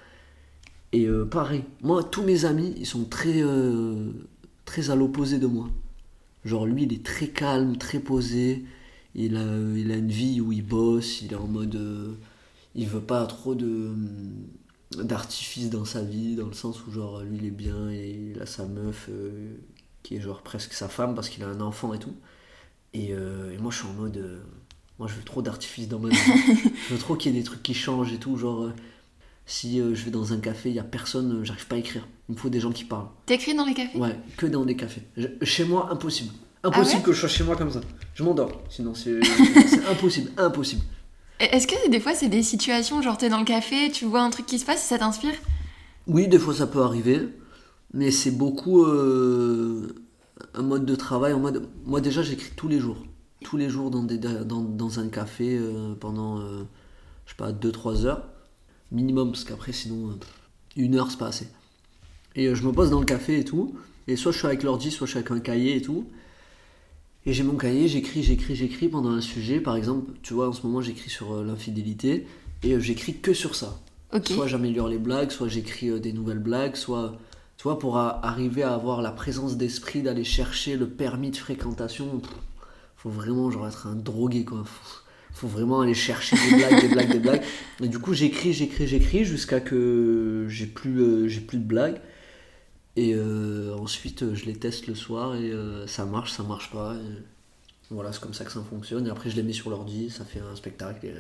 Et 0.92 1.04
euh, 1.04 1.26
pareil, 1.26 1.64
moi 1.82 2.02
tous 2.02 2.22
mes 2.22 2.46
amis 2.46 2.72
ils 2.78 2.86
sont 2.86 3.04
très, 3.04 3.42
très 4.64 4.88
à 4.88 4.96
l'opposé 4.96 5.38
de 5.38 5.46
moi. 5.46 5.68
Genre 6.46 6.64
lui 6.64 6.84
il 6.84 6.94
est 6.94 7.04
très 7.04 7.28
calme, 7.28 7.76
très 7.76 7.98
posé. 7.98 8.64
Il 9.14 9.36
a, 9.36 9.44
il 9.76 9.92
a 9.92 9.96
une 9.96 10.08
vie 10.08 10.40
où 10.40 10.50
il 10.50 10.64
bosse, 10.64 11.20
il 11.20 11.34
est 11.34 11.36
en 11.36 11.46
mode. 11.46 11.78
il 12.74 12.86
veut 12.88 13.02
pas 13.02 13.26
trop 13.26 13.54
de 13.54 13.90
d'artifice 14.98 15.70
dans 15.70 15.84
sa 15.84 16.02
vie, 16.02 16.34
dans 16.36 16.46
le 16.46 16.52
sens 16.52 16.86
où 16.86 16.90
genre 16.92 17.22
lui 17.22 17.38
il 17.38 17.46
est 17.46 17.50
bien 17.50 17.90
et 17.90 18.32
il 18.34 18.42
a 18.42 18.46
sa 18.46 18.66
meuf 18.66 19.08
euh, 19.10 19.54
qui 20.02 20.16
est 20.16 20.20
genre 20.20 20.42
presque 20.42 20.72
sa 20.72 20.88
femme 20.88 21.14
parce 21.14 21.28
qu'il 21.28 21.42
a 21.44 21.48
un 21.48 21.60
enfant 21.60 21.94
et 21.94 21.98
tout. 21.98 22.14
Et, 22.94 23.12
euh, 23.12 23.52
et 23.54 23.58
moi 23.58 23.70
je 23.70 23.78
suis 23.78 23.86
en 23.86 23.92
mode. 23.94 24.16
euh, 24.16 24.40
moi 24.98 25.08
je 25.08 25.14
veux 25.14 25.22
trop 25.22 25.42
d'artifice 25.42 25.88
dans 25.88 25.98
ma 25.98 26.08
vie. 26.10 26.16
je 26.88 26.94
veux 26.94 26.98
trop 27.00 27.16
qu'il 27.16 27.32
y 27.32 27.36
ait 27.36 27.38
des 27.40 27.44
trucs 27.44 27.62
qui 27.62 27.74
changent 27.74 28.12
et 28.12 28.18
tout. 28.18 28.36
Genre 28.36 28.70
si 29.46 29.78
je 29.78 30.04
vais 30.04 30.10
dans 30.10 30.32
un 30.32 30.38
café, 30.38 30.68
il 30.70 30.76
y 30.76 30.78
a 30.78 30.84
personne, 30.84 31.44
j'arrive 31.44 31.66
pas 31.66 31.76
à 31.76 31.78
écrire. 31.78 32.06
Il 32.28 32.34
me 32.34 32.38
faut 32.40 32.48
des 32.48 32.60
gens 32.60 32.70
qui 32.72 32.84
parlent. 32.84 33.08
T'écris 33.26 33.54
dans 33.54 33.64
les 33.66 33.74
cafés? 33.74 33.98
Ouais, 33.98 34.16
que 34.36 34.46
dans 34.46 34.64
des 34.64 34.76
cafés. 34.76 35.02
Je- 35.16 35.26
chez 35.42 35.64
moi, 35.64 35.88
impossible. 35.90 36.32
Impossible 36.64 36.90
Ah 36.94 36.98
ouais? 36.98 37.02
que 37.06 37.12
je 37.12 37.18
sois 37.20 37.28
chez 37.28 37.42
moi 37.44 37.56
comme 37.56 37.70
ça. 37.72 37.80
Je 38.14 38.22
m'endors. 38.22 38.62
Sinon, 38.70 38.94
c'est 38.94 39.18
impossible. 39.90 40.30
Impossible. 40.36 40.82
Et 41.42 41.56
Est-ce 41.56 41.66
que 41.66 41.90
des 41.90 42.00
fois 42.00 42.14
c'est 42.14 42.28
des 42.28 42.42
situations, 42.42 43.02
genre 43.02 43.18
t'es 43.18 43.28
dans 43.28 43.40
le 43.40 43.44
café, 43.44 43.90
tu 43.90 44.06
vois 44.06 44.22
un 44.22 44.30
truc 44.30 44.46
qui 44.46 44.58
se 44.58 44.64
passe 44.64 44.82
ça 44.82 44.98
t'inspire? 44.98 45.34
Oui, 46.06 46.28
des 46.28 46.38
fois, 46.38 46.54
ça 46.54 46.66
peut 46.66 46.82
arriver. 46.82 47.28
Mais 47.94 48.10
c'est 48.10 48.30
beaucoup 48.30 48.84
euh, 48.84 49.94
un 50.54 50.62
mode 50.62 50.86
de 50.86 50.94
travail. 50.94 51.32
En 51.32 51.40
mode... 51.40 51.68
Moi, 51.84 52.00
déjà, 52.00 52.22
j'écris 52.22 52.50
tous 52.56 52.68
les 52.68 52.78
jours. 52.78 52.96
Tous 53.44 53.56
les 53.56 53.68
jours 53.68 53.90
dans, 53.90 54.98
un 54.98 55.08
café 55.08 55.58
euh, 55.58 55.94
pendant, 55.94 56.38
euh, 56.38 56.62
je 57.26 57.32
sais 57.32 57.36
pas, 57.36 57.52
2-3 57.52 58.06
heures. 58.06 58.28
Minimum, 58.90 59.32
parce 59.32 59.44
qu'après, 59.44 59.72
sinon, 59.72 60.18
une 60.76 60.96
heure, 60.96 61.10
c'est 61.10 61.18
pas 61.18 61.28
assez. 61.28 61.48
Et 62.34 62.54
je 62.54 62.66
me 62.66 62.72
pose 62.72 62.90
dans 62.90 63.00
le 63.00 63.06
café 63.06 63.38
et 63.38 63.44
tout. 63.44 63.74
Et 64.08 64.16
soit 64.16 64.32
je 64.32 64.38
suis 64.38 64.46
avec 64.46 64.62
l'ordi, 64.62 64.90
soit 64.90 65.06
je 65.06 65.12
suis 65.12 65.18
avec 65.18 65.30
un 65.30 65.40
cahier 65.40 65.76
et 65.76 65.82
tout. 65.82 66.06
Et 67.24 67.32
j'ai 67.32 67.44
mon 67.44 67.54
cahier, 67.56 67.86
j'écris, 67.88 68.22
j'écris, 68.22 68.56
j'écris 68.56 68.88
pendant 68.88 69.10
un 69.10 69.20
sujet. 69.20 69.60
Par 69.60 69.76
exemple, 69.76 70.12
tu 70.22 70.34
vois, 70.34 70.48
en 70.48 70.52
ce 70.52 70.66
moment, 70.66 70.80
j'écris 70.80 71.10
sur 71.10 71.34
euh, 71.34 71.44
l'infidélité. 71.44 72.26
Et 72.64 72.72
euh, 72.74 72.80
j'écris 72.80 73.14
que 73.18 73.32
sur 73.32 73.54
ça. 73.54 73.80
Soit 74.34 74.46
j'améliore 74.48 74.88
les 74.88 74.98
blagues, 74.98 75.30
soit 75.30 75.48
j'écris 75.48 75.88
euh, 75.88 75.98
des 76.00 76.12
nouvelles 76.12 76.40
blagues, 76.40 76.74
soit, 76.76 77.16
tu 77.56 77.62
vois, 77.64 77.78
pour 77.78 77.96
a- 77.96 78.24
arriver 78.26 78.62
à 78.64 78.74
avoir 78.74 79.02
la 79.02 79.12
présence 79.12 79.56
d'esprit 79.56 80.02
d'aller 80.02 80.24
chercher 80.24 80.76
le 80.76 80.88
permis 80.88 81.30
de 81.30 81.36
fréquentation, 81.36 82.18
pff, 82.18 82.30
faut 82.96 83.10
vraiment 83.10 83.50
genre 83.50 83.66
être 83.68 83.86
un 83.86 83.94
drogué 83.96 84.44
quoi. 84.44 84.64
Faut, 84.64 84.98
faut 85.34 85.48
vraiment 85.48 85.80
aller 85.80 85.94
chercher 85.94 86.36
des 86.36 86.56
blagues, 86.56 86.80
des 86.82 86.88
blagues, 86.88 87.12
des 87.12 87.18
blagues. 87.20 87.42
Et 87.82 87.88
du 87.88 87.98
coup, 87.98 88.12
j'écris, 88.14 88.52
j'écris, 88.52 88.86
j'écris 88.86 89.24
jusqu'à 89.24 89.60
que 89.60 90.44
j'ai 90.48 90.66
plus, 90.66 91.28
j'ai 91.30 91.40
plus 91.40 91.58
de 91.58 91.64
blagues. 91.64 92.00
Et 92.96 93.14
euh, 93.14 93.74
ensuite, 93.78 94.22
euh, 94.22 94.34
je 94.34 94.44
les 94.44 94.54
teste 94.54 94.86
le 94.86 94.94
soir 94.94 95.34
et 95.34 95.50
euh, 95.50 95.86
ça 95.86 96.04
marche, 96.04 96.32
ça 96.32 96.42
marche 96.42 96.70
pas. 96.70 96.94
et 96.94 97.22
voilà, 97.90 98.12
c'est 98.12 98.20
comme 98.20 98.34
ça 98.34 98.44
que 98.44 98.52
ça 98.52 98.60
fonctionne. 98.62 99.06
Et 99.06 99.10
après, 99.10 99.30
je 99.30 99.36
les 99.36 99.42
mets 99.42 99.52
sur 99.52 99.70
l'ordi, 99.70 100.10
ça 100.10 100.24
fait 100.24 100.40
un 100.40 100.54
spectacle. 100.56 101.06
Et, 101.06 101.14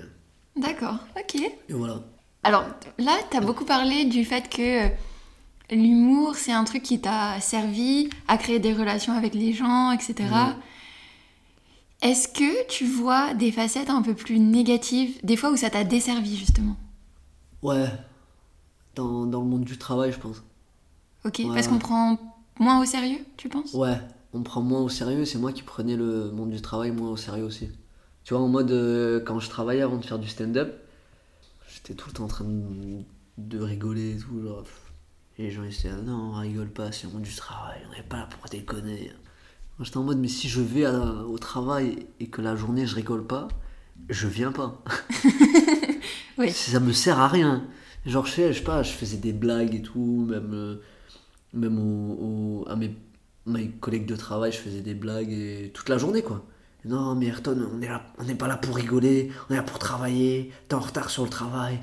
D'accord, 0.60 0.98
ok. 1.18 1.34
et 1.36 1.52
voilà. 1.70 2.02
Alors 2.42 2.64
là, 2.98 3.16
t'as 3.30 3.40
beaucoup 3.40 3.64
parlé 3.64 4.04
du 4.04 4.24
fait 4.24 4.50
que 4.50 4.88
l'humour 5.74 6.34
c'est 6.34 6.52
un 6.52 6.64
truc 6.64 6.82
qui 6.82 7.00
t'a 7.00 7.40
servi 7.40 8.10
à 8.28 8.36
créer 8.36 8.58
des 8.58 8.74
relations 8.74 9.14
avec 9.14 9.34
les 9.34 9.52
gens, 9.52 9.92
etc. 9.92 10.28
Est-ce 12.02 12.28
que 12.28 12.66
tu 12.68 12.84
vois 12.84 13.32
des 13.32 13.52
facettes 13.52 13.88
un 13.88 14.02
peu 14.02 14.12
plus 14.14 14.40
négatives, 14.40 15.18
des 15.22 15.36
fois 15.36 15.50
où 15.52 15.56
ça 15.56 15.70
t'a 15.70 15.84
desservi 15.84 16.36
justement? 16.36 16.76
Ouais, 17.62 17.86
dans, 18.96 19.24
dans 19.24 19.40
le 19.40 19.46
monde 19.46 19.64
du 19.64 19.78
travail, 19.78 20.12
je 20.12 20.18
pense. 20.18 20.42
Ok, 21.24 21.38
Ouais, 21.44 21.50
parce 21.54 21.68
qu'on 21.68 21.78
prend 21.78 22.18
moins 22.58 22.80
au 22.80 22.84
sérieux, 22.84 23.18
tu 23.36 23.48
penses? 23.48 23.74
Ouais, 23.74 23.98
on 24.32 24.42
prend 24.42 24.60
moins 24.62 24.80
au 24.80 24.88
sérieux, 24.88 25.24
c'est 25.24 25.38
moi 25.38 25.52
qui 25.52 25.62
prenais 25.62 25.96
le 25.96 26.30
monde 26.32 26.50
du 26.50 26.60
travail 26.60 26.90
moins 26.90 27.10
au 27.10 27.16
sérieux 27.16 27.44
aussi. 27.44 27.68
Tu 28.24 28.34
vois, 28.34 28.42
en 28.42 28.48
mode, 28.48 28.70
euh, 28.70 29.20
quand 29.20 29.38
je 29.40 29.48
travaillais 29.50 29.82
avant 29.82 29.96
de 29.96 30.04
faire 30.04 30.18
du 30.18 30.28
stand-up, 30.28 30.72
j'étais 31.72 31.94
tout 31.94 32.08
le 32.08 32.14
temps 32.14 32.24
en 32.24 32.28
train 32.28 32.44
de, 32.44 33.02
de 33.38 33.58
rigoler 33.60 34.16
et 34.16 34.18
tout. 34.18 34.42
Genre, 34.42 34.64
et 35.38 35.44
les 35.44 35.50
gens 35.50 35.62
ils 35.64 35.70
disaient, 35.70 35.90
ah 35.92 36.02
non, 36.02 36.32
on 36.34 36.40
rigole 36.40 36.68
pas, 36.68 36.92
c'est 36.92 37.06
le 37.06 37.12
monde 37.14 37.22
du 37.22 37.34
travail, 37.34 37.80
on 37.90 37.96
n'est 37.96 38.02
pas 38.02 38.18
là 38.18 38.28
pour 38.30 38.48
déconner. 38.50 39.12
Moi 39.78 39.84
j'étais 39.86 39.96
en 39.96 40.02
mode, 40.04 40.18
mais 40.18 40.28
si 40.28 40.48
je 40.48 40.60
vais 40.60 40.84
à- 40.84 41.24
au 41.24 41.38
travail 41.38 42.06
et 42.20 42.26
que 42.28 42.42
la 42.42 42.54
journée 42.54 42.86
je 42.86 42.94
rigole 42.94 43.26
pas, 43.26 43.48
je 44.08 44.26
viens 44.28 44.52
pas. 44.52 44.82
Oui. 46.38 46.50
Ça 46.50 46.80
me 46.80 46.92
sert 46.92 47.18
à 47.20 47.28
rien. 47.28 47.66
Genre, 48.06 48.26
je 48.26 48.32
sais, 48.32 48.52
je 48.52 48.58
sais 48.58 48.64
pas, 48.64 48.82
je 48.82 48.90
faisais 48.92 49.18
des 49.18 49.32
blagues 49.32 49.74
et 49.74 49.82
tout, 49.82 50.26
même, 50.28 50.52
euh, 50.54 50.76
même 51.52 51.78
au- 51.78 52.62
au- 52.64 52.68
à 52.68 52.76
mes, 52.76 52.94
mes 53.46 53.68
collègues 53.68 54.06
de 54.06 54.16
travail, 54.16 54.52
je 54.52 54.58
faisais 54.58 54.80
des 54.80 54.94
blagues 54.94 55.32
et 55.32 55.70
toute 55.74 55.88
la 55.88 55.98
journée, 55.98 56.22
quoi. 56.22 56.44
Non, 56.84 57.14
mais 57.14 57.26
Ayrton, 57.26 57.68
on 57.72 57.80
est 57.80 57.86
là, 57.88 58.02
on 58.18 58.24
n'est 58.24 58.34
pas 58.34 58.48
là 58.48 58.56
pour 58.56 58.74
rigoler, 58.74 59.30
on 59.48 59.54
est 59.54 59.56
là 59.56 59.62
pour 59.62 59.78
travailler, 59.78 60.50
t'es 60.68 60.74
en 60.74 60.80
retard 60.80 61.10
sur 61.10 61.22
le 61.22 61.28
travail. 61.30 61.78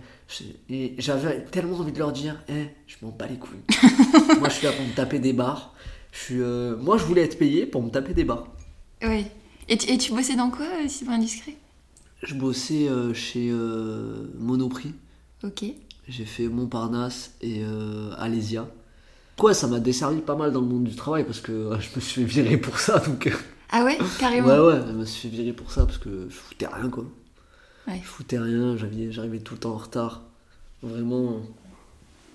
Et 0.69 0.95
j'avais 0.97 1.43
tellement 1.45 1.77
envie 1.77 1.91
de 1.93 1.99
leur 1.99 2.12
dire, 2.12 2.36
eh, 2.49 2.65
je 2.86 2.97
m'en 3.01 3.12
bats 3.12 3.25
les 3.27 3.38
couilles. 3.38 3.62
moi, 4.39 4.49
je 4.49 4.55
suis 4.55 4.65
là 4.67 4.73
pour 4.73 4.86
me 4.86 4.93
taper 4.93 5.19
des 5.19 5.32
barres. 5.34 5.73
Je 6.12 6.17
suis, 6.19 6.41
euh, 6.41 6.75
moi, 6.77 6.97
je 6.97 7.05
voulais 7.05 7.21
être 7.23 7.38
payé 7.39 7.65
pour 7.65 7.82
me 7.82 7.89
taper 7.89 8.13
des 8.13 8.25
barres. 8.25 8.47
Oui. 9.03 9.25
Et 9.69 9.77
tu, 9.77 9.89
et 9.89 9.97
tu 9.97 10.12
bossais 10.13 10.36
dans 10.36 10.49
quoi, 10.49 10.65
euh, 10.65 10.88
si 10.88 11.05
pas 11.05 11.13
indiscret 11.13 11.55
Je 12.23 12.36
bossais 12.36 12.89
euh, 12.89 13.13
chez 13.13 13.49
euh, 13.51 14.27
Monoprix. 14.38 14.93
Ok. 15.43 15.63
J'ai 16.10 16.25
fait 16.25 16.47
Montparnasse 16.49 17.36
et 17.41 17.62
Alésia. 18.17 18.67
Quoi, 19.39 19.54
ça 19.54 19.67
m'a 19.67 19.80
desservi 19.80 20.19
pas 20.19 20.36
mal 20.36 20.52
dans 20.52 20.60
le 20.60 20.67
monde 20.67 20.84
du 20.84 20.95
travail 20.95 21.23
parce 21.23 21.39
que 21.39 21.52
euh, 21.52 21.80
je 21.80 21.89
me 21.95 22.02
suis 22.02 22.21
fait 22.21 22.28
virer 22.28 22.58
pour 22.58 22.78
ça. 22.78 22.99
Donc, 22.99 23.25
euh, 23.28 23.32
Ah 23.71 23.86
ouais, 23.86 23.97
carrément. 24.19 24.47
ouais, 24.49 24.60
ouais, 24.60 24.82
je 24.86 24.91
me 24.91 25.06
suis 25.06 25.30
fait 25.30 25.36
virer 25.36 25.54
pour 25.54 25.71
ça 25.71 25.86
parce 25.86 25.97
que 25.97 26.28
je 26.30 26.36
foutais 26.36 26.67
rien, 26.67 26.89
quoi. 26.89 27.06
Ouais. 27.88 27.99
Je 28.04 28.08
foutais 28.08 28.38
rien, 28.38 28.75
j'arrivais 28.78 29.39
tout 29.39 29.54
le 29.54 29.60
temps 29.62 29.71
en 29.71 29.78
retard. 29.78 30.23
Vraiment. 30.84 31.39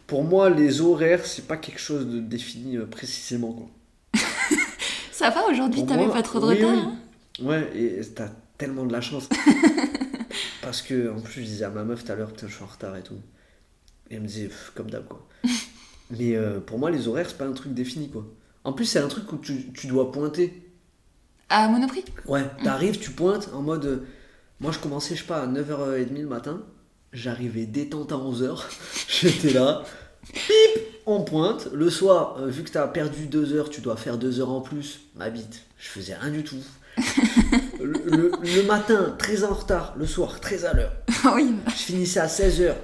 Pour 0.07 0.25
moi, 0.25 0.49
les 0.51 0.81
horaires, 0.81 1.25
c'est 1.27 1.47
pas 1.47 1.57
quelque 1.59 1.79
chose 1.81 2.07
de 2.07 2.21
défini 2.21 2.77
euh, 2.79 2.87
précisément, 2.87 3.53
quoi. 3.53 3.69
Ça 5.13 5.31
va 5.31 5.47
aujourd'hui, 5.51 5.85
t'avais 5.87 6.09
pas 6.09 6.23
trop 6.23 6.41
de 6.41 6.47
oui, 6.47 6.55
retard 6.57 6.75
oui. 6.75 6.81
hein 6.81 6.97
Ouais, 7.43 7.71
et 7.77 8.01
t'as 8.15 8.31
tellement 8.59 8.87
de 8.87 8.93
la 8.93 9.01
chance. 9.03 9.29
Parce 10.63 10.81
que, 10.83 11.11
en 11.13 11.21
plus, 11.21 11.41
je 11.43 11.47
disais 11.47 11.65
à 11.65 11.71
ma 11.71 11.85
meuf 11.85 12.05
tout 12.05 12.13
à 12.13 12.15
l'heure, 12.15 12.33
putain, 12.33 12.49
je 12.49 12.55
suis 12.55 12.65
en 12.65 12.67
retard 12.67 12.97
et 12.97 13.03
tout. 13.03 13.19
Et 14.11 14.15
elle 14.15 14.23
me 14.23 14.27
disait, 14.27 14.49
comme 14.75 14.91
d'hab, 14.91 15.07
quoi. 15.07 15.27
Mais 16.11 16.37
euh, 16.37 16.61
pour 16.61 16.79
moi, 16.79 16.91
les 16.91 17.09
horaires, 17.09 17.29
c'est 17.29 17.39
pas 17.39 17.47
un 17.47 17.53
truc 17.53 17.75
défini, 17.75 18.09
quoi. 18.11 18.25
En 18.65 18.73
plus, 18.73 18.85
c'est 18.85 18.99
un 18.99 19.09
truc 19.09 19.31
où 19.33 19.37
tu, 19.39 19.73
tu 19.73 19.87
dois 19.87 20.11
pointer. 20.13 20.63
À 21.49 21.69
Monoprix? 21.69 22.05
Ouais, 22.27 22.45
t'arrives, 22.63 22.99
tu 22.99 23.11
pointes 23.11 23.51
en 23.53 23.63
mode. 23.63 23.85
euh, 23.85 24.07
Moi, 24.61 24.73
je 24.73 24.79
commençais, 24.79 25.15
je 25.15 25.21
sais 25.21 25.27
pas, 25.27 25.43
à 25.43 25.47
9h30 25.47 26.21
le 26.23 26.27
matin. 26.27 26.63
J'arrivais 27.13 27.67
détente 27.67 28.13
à 28.13 28.17
11h. 28.17 28.63
J'étais 29.09 29.53
là. 29.53 29.83
Pip 30.33 30.83
On 31.07 31.23
pointe. 31.23 31.69
Le 31.73 31.91
soir, 31.91 32.37
euh, 32.39 32.47
vu 32.49 32.63
que 32.65 32.71
t'as 32.71 32.87
perdu 32.89 33.27
2 33.27 33.53
heures, 33.55 33.71
tu 33.71 33.81
dois 33.83 33.97
faire 33.97 34.17
2 34.19 34.41
heures 34.41 34.51
en 34.51 34.61
plus. 34.63 35.01
Ma 35.17 35.29
bite, 35.31 35.63
je 35.79 35.89
faisais 35.89 36.15
rien 36.15 36.31
du 36.31 36.43
tout. 36.45 36.57
le, 37.81 37.93
le- 38.07 38.33
le 38.43 38.63
matin, 38.67 39.15
très 39.19 39.45
en 39.45 39.53
retard. 39.53 39.95
Le 39.99 40.07
soir, 40.07 40.41
très 40.41 40.65
à 40.65 40.73
l'heure. 40.73 40.93
Oui, 41.35 41.55
Je 41.67 41.73
finissais 41.73 42.21
à 42.21 42.27
16h. 42.27 42.75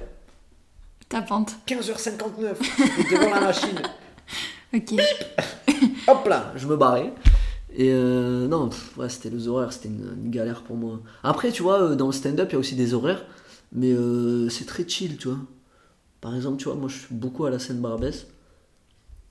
Ta 1.11 1.21
pente. 1.21 1.57
15h59. 1.67 2.55
J'étais 2.97 3.17
devant 3.17 3.29
la 3.29 3.41
machine. 3.41 3.79
Ok. 4.73 4.93
Hop 6.07 6.25
là, 6.29 6.53
je 6.55 6.65
me 6.65 6.77
barrais. 6.77 7.13
Et 7.73 7.91
euh, 7.91 8.47
non, 8.47 8.69
pff, 8.69 8.97
ouais, 8.97 9.09
c'était 9.09 9.29
les 9.29 9.49
horaires, 9.49 9.73
c'était 9.73 9.89
une, 9.89 10.13
une 10.23 10.31
galère 10.31 10.63
pour 10.63 10.77
moi. 10.77 11.01
Après, 11.23 11.51
tu 11.51 11.61
vois, 11.61 11.81
euh, 11.81 11.95
dans 11.95 12.05
le 12.05 12.13
stand-up, 12.13 12.47
il 12.49 12.53
y 12.53 12.55
a 12.55 12.59
aussi 12.59 12.75
des 12.77 12.93
horaires, 12.93 13.25
mais 13.73 13.91
euh, 13.91 14.47
c'est 14.47 14.63
très 14.63 14.87
chill, 14.87 15.17
tu 15.17 15.27
vois. 15.27 15.39
Par 16.21 16.33
exemple, 16.33 16.55
tu 16.55 16.69
vois, 16.69 16.75
moi 16.75 16.87
je 16.87 16.99
suis 16.99 17.13
beaucoup 17.13 17.43
à 17.43 17.49
la 17.49 17.59
scène 17.59 17.81
Barbès. 17.81 18.27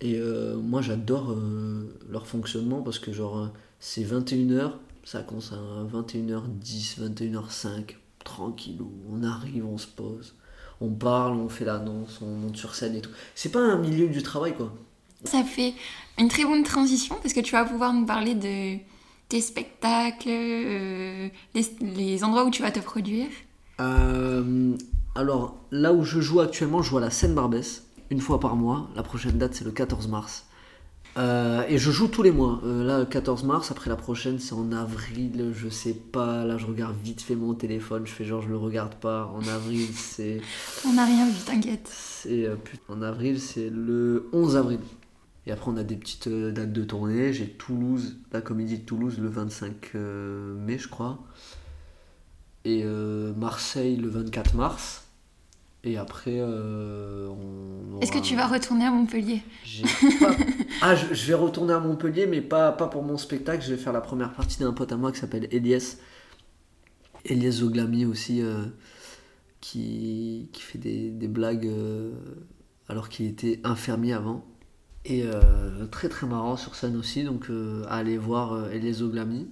Et 0.03 0.19
euh, 0.19 0.57
moi 0.57 0.83
j'adore 0.83 1.35
leur 2.11 2.27
fonctionnement 2.27 2.83
parce 2.83 2.99
que, 2.99 3.11
genre, 3.11 3.49
c'est 3.79 4.03
21h, 4.03 4.73
ça 5.05 5.23
commence 5.23 5.53
à 5.55 5.57
21h10, 5.91 7.01
21h05, 7.01 7.97
tranquillou. 8.25 8.93
On 9.11 9.23
arrive, 9.23 9.65
on 9.65 9.79
se 9.79 9.87
pose, 9.87 10.35
on 10.81 10.91
parle, 10.91 11.35
on 11.35 11.49
fait 11.49 11.65
l'annonce, 11.65 12.21
on 12.23 12.27
monte 12.27 12.57
sur 12.57 12.75
scène 12.75 12.95
et 12.97 13.01
tout. 13.01 13.11
C'est 13.35 13.53
pas 13.53 13.61
un 13.61 13.77
milieu 13.77 14.09
du 14.09 14.23
travail, 14.23 14.55
quoi. 14.55 14.73
Ça 15.25 15.45
fait 15.45 15.75
une 16.19 16.29
très 16.29 16.45
bonne 16.45 16.63
transition 16.63 17.17
parce 17.23 17.35
que 17.35 17.41
tu 17.41 17.53
vas 17.53 17.65
pouvoir 17.65 17.93
nous 17.93 18.07
parler 18.07 18.35
de 18.35 18.79
tes 19.29 19.41
spectacles, 19.41 20.29
euh, 20.29 21.29
les, 21.55 21.67
les 21.81 22.25
endroits 22.25 22.45
où 22.45 22.51
tu 22.51 22.63
vas 22.63 22.71
te 22.71 22.81
produire. 22.81 23.29
Euh, 23.81 24.77
alors, 25.15 25.57
là 25.71 25.93
où 25.93 26.05
je 26.05 26.21
joue 26.21 26.41
actuellement, 26.41 26.83
je 26.83 26.91
joue 26.91 26.99
à 26.99 27.01
la 27.01 27.11
Seine 27.11 27.35
Barbès, 27.35 27.85
une 28.11 28.21
fois 28.21 28.41
par 28.41 28.57
mois. 28.57 28.89
La 28.97 29.03
prochaine 29.03 29.39
date, 29.39 29.55
c'est 29.55 29.65
le 29.65 29.73
14 29.73 30.09
mars. 30.09 30.47
Euh, 31.17 31.65
et 31.69 31.79
je 31.79 31.91
joue 31.91 32.09
tous 32.09 32.23
les 32.23 32.31
mois. 32.31 32.61
Euh, 32.65 32.85
là, 32.85 33.01
le 33.01 33.05
14 33.05 33.45
mars, 33.45 33.71
après 33.71 33.91
la 33.91 33.97
prochaine, 33.97 34.39
c'est 34.39 34.53
en 34.53 34.71
avril, 34.73 35.53
je 35.55 35.69
sais 35.69 35.95
pas. 35.95 36.45
Là, 36.45 36.57
je 36.57 36.67
regarde 36.67 36.97
vite 37.03 37.21
fait 37.21 37.35
mon 37.35 37.55
téléphone, 37.55 38.07
je 38.07 38.13
fais 38.13 38.25
genre, 38.25 38.43
je 38.43 38.49
le 38.49 38.57
regarde 38.57 38.95
pas. 38.95 39.27
En 39.35 39.47
avril, 39.49 39.89
c'est. 39.95 40.41
On 40.87 40.93
n'a 40.93 41.05
rien 41.05 41.29
vu, 41.29 41.35
t'inquiète. 41.45 41.89
c'est 41.93 42.47
euh, 42.47 42.57
en 42.89 43.03
avril, 43.03 43.41
c'est 43.41 43.71
le 43.71 44.29
11 44.33 44.57
avril. 44.57 44.81
Et 45.47 45.53
après, 45.53 45.71
on 45.71 45.77
a 45.79 45.83
des 45.83 45.97
petites 45.97 46.29
dates 46.29 46.73
de 46.73 46.85
tournée. 46.85 47.33
J'ai 47.33 47.49
Toulouse, 47.49 48.19
la 48.31 48.43
comédie 48.43 48.79
de 48.79 48.85
Toulouse, 48.85 49.19
le 49.19 49.29
25 49.29 49.93
euh, 49.95 50.55
mai, 50.55 50.79
je 50.79 50.87
crois. 50.87 51.19
Et 52.67 52.85
Marseille, 52.85 53.97
le 53.97 54.11
24 54.11 54.55
mars. 54.55 55.05
Et 55.83 55.97
après, 55.97 56.43
on 56.43 57.99
Est-ce 58.03 58.13
que 58.13 58.19
tu 58.19 58.37
vas 58.37 58.47
retourner 58.47 58.85
à 58.85 58.91
Montpellier? 58.91 59.41
J'ai 59.65 59.85
pas- 60.21 60.37
Ah, 60.83 60.95
je, 60.95 61.27
vais 61.27 61.35
retourner 61.35 61.75
à 61.75 61.79
Montpellier, 61.79 62.27
mais 62.27 62.41
pas, 62.41 62.73
pour 62.73 63.03
mon 63.03 63.19
spectacle. 63.19 63.63
Je 63.63 63.75
vais 63.75 63.77
faire 63.77 63.93
la 63.93 64.01
première 64.01 64.33
partie 64.33 64.59
d'un 64.59 64.73
pote 64.73 64.91
à 64.93 64.97
moi 64.97 65.13
qui 65.13 65.19
s'appelle 65.19 65.47
Elias. 65.51 65.97
Elias 67.27 67.51
Zoglami 67.51 68.07
aussi, 68.07 68.41
euh, 68.41 68.65
qui, 69.61 70.49
fait 70.55 70.79
des, 70.79 71.29
blagues 71.29 71.67
euh, 71.67 72.13
alors 72.89 73.11
qu'il 73.11 73.27
était 73.27 73.61
infirmier 73.63 74.15
avant. 74.15 74.47
Et 75.05 75.23
euh, 75.25 75.87
très 75.91 76.09
très 76.09 76.27
marrant 76.27 76.57
sur 76.57 76.75
scène 76.75 76.97
aussi, 76.97 77.25
donc 77.25 77.51
aller 77.89 78.17
voir 78.17 78.71
Elias 78.71 78.95
Zoglami. 78.95 79.49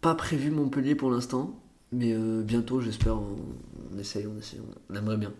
Pas 0.00 0.14
prévu 0.14 0.50
Montpellier 0.50 0.94
pour 0.94 1.10
l'instant, 1.10 1.60
mais 1.92 2.14
bientôt 2.42 2.80
j'espère. 2.80 3.16
On, 3.16 3.36
on 3.92 3.98
essaye, 3.98 4.26
on 4.26 4.38
essaye, 4.38 4.60
on 4.90 4.94
aimerait 4.94 5.16
bien. 5.18 5.32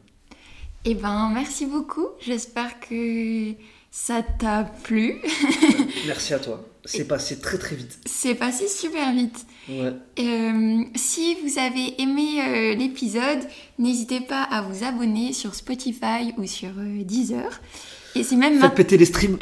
Eh 0.87 0.95
ben, 0.95 1.31
merci 1.33 1.65
beaucoup. 1.65 2.09
J'espère 2.21 2.81
que 2.81 3.55
ça 3.97 4.23
t'a 4.23 4.65
plu. 4.65 5.21
Merci 6.07 6.35
à 6.35 6.41
toi. 6.41 6.65
C'est 6.85 7.07
passé 7.07 7.39
très 7.39 7.59
très 7.59 7.77
vite. 7.77 8.01
C'est 8.05 8.35
passé 8.35 8.67
super 8.67 9.13
vite. 9.13 9.47
Ouais. 9.69 9.93
Euh, 10.19 10.83
si 10.97 11.37
vous 11.37 11.61
avez 11.61 12.03
aimé 12.03 12.43
euh, 12.43 12.75
l'épisode, 12.75 13.39
n'hésitez 13.79 14.21
pas 14.21 14.43
à 14.43 14.63
vous 14.63 14.83
abonner 14.83 15.33
sur 15.33 15.55
Spotify 15.55 16.35
ou 16.37 16.45
sur 16.45 16.71
euh, 16.77 17.05
Deezer. 17.05 17.61
Et 18.17 18.25
c'est 18.25 18.35
même, 18.35 18.61
Faites 18.61 18.75
péter 18.75 18.97
les 18.97 19.05
streams. 19.07 19.39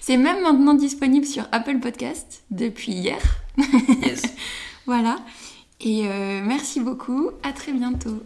c'est 0.00 0.16
même 0.16 0.40
maintenant 0.42 0.74
disponible 0.74 1.26
sur 1.26 1.48
Apple 1.50 1.80
Podcast 1.80 2.44
depuis 2.52 2.92
hier. 2.92 3.20
Yes. 4.04 4.22
Voilà. 4.86 5.18
Et 5.80 6.04
merci 6.42 6.80
beaucoup. 6.80 7.30
À 7.42 7.52
très 7.52 7.72
bientôt. 7.72 8.22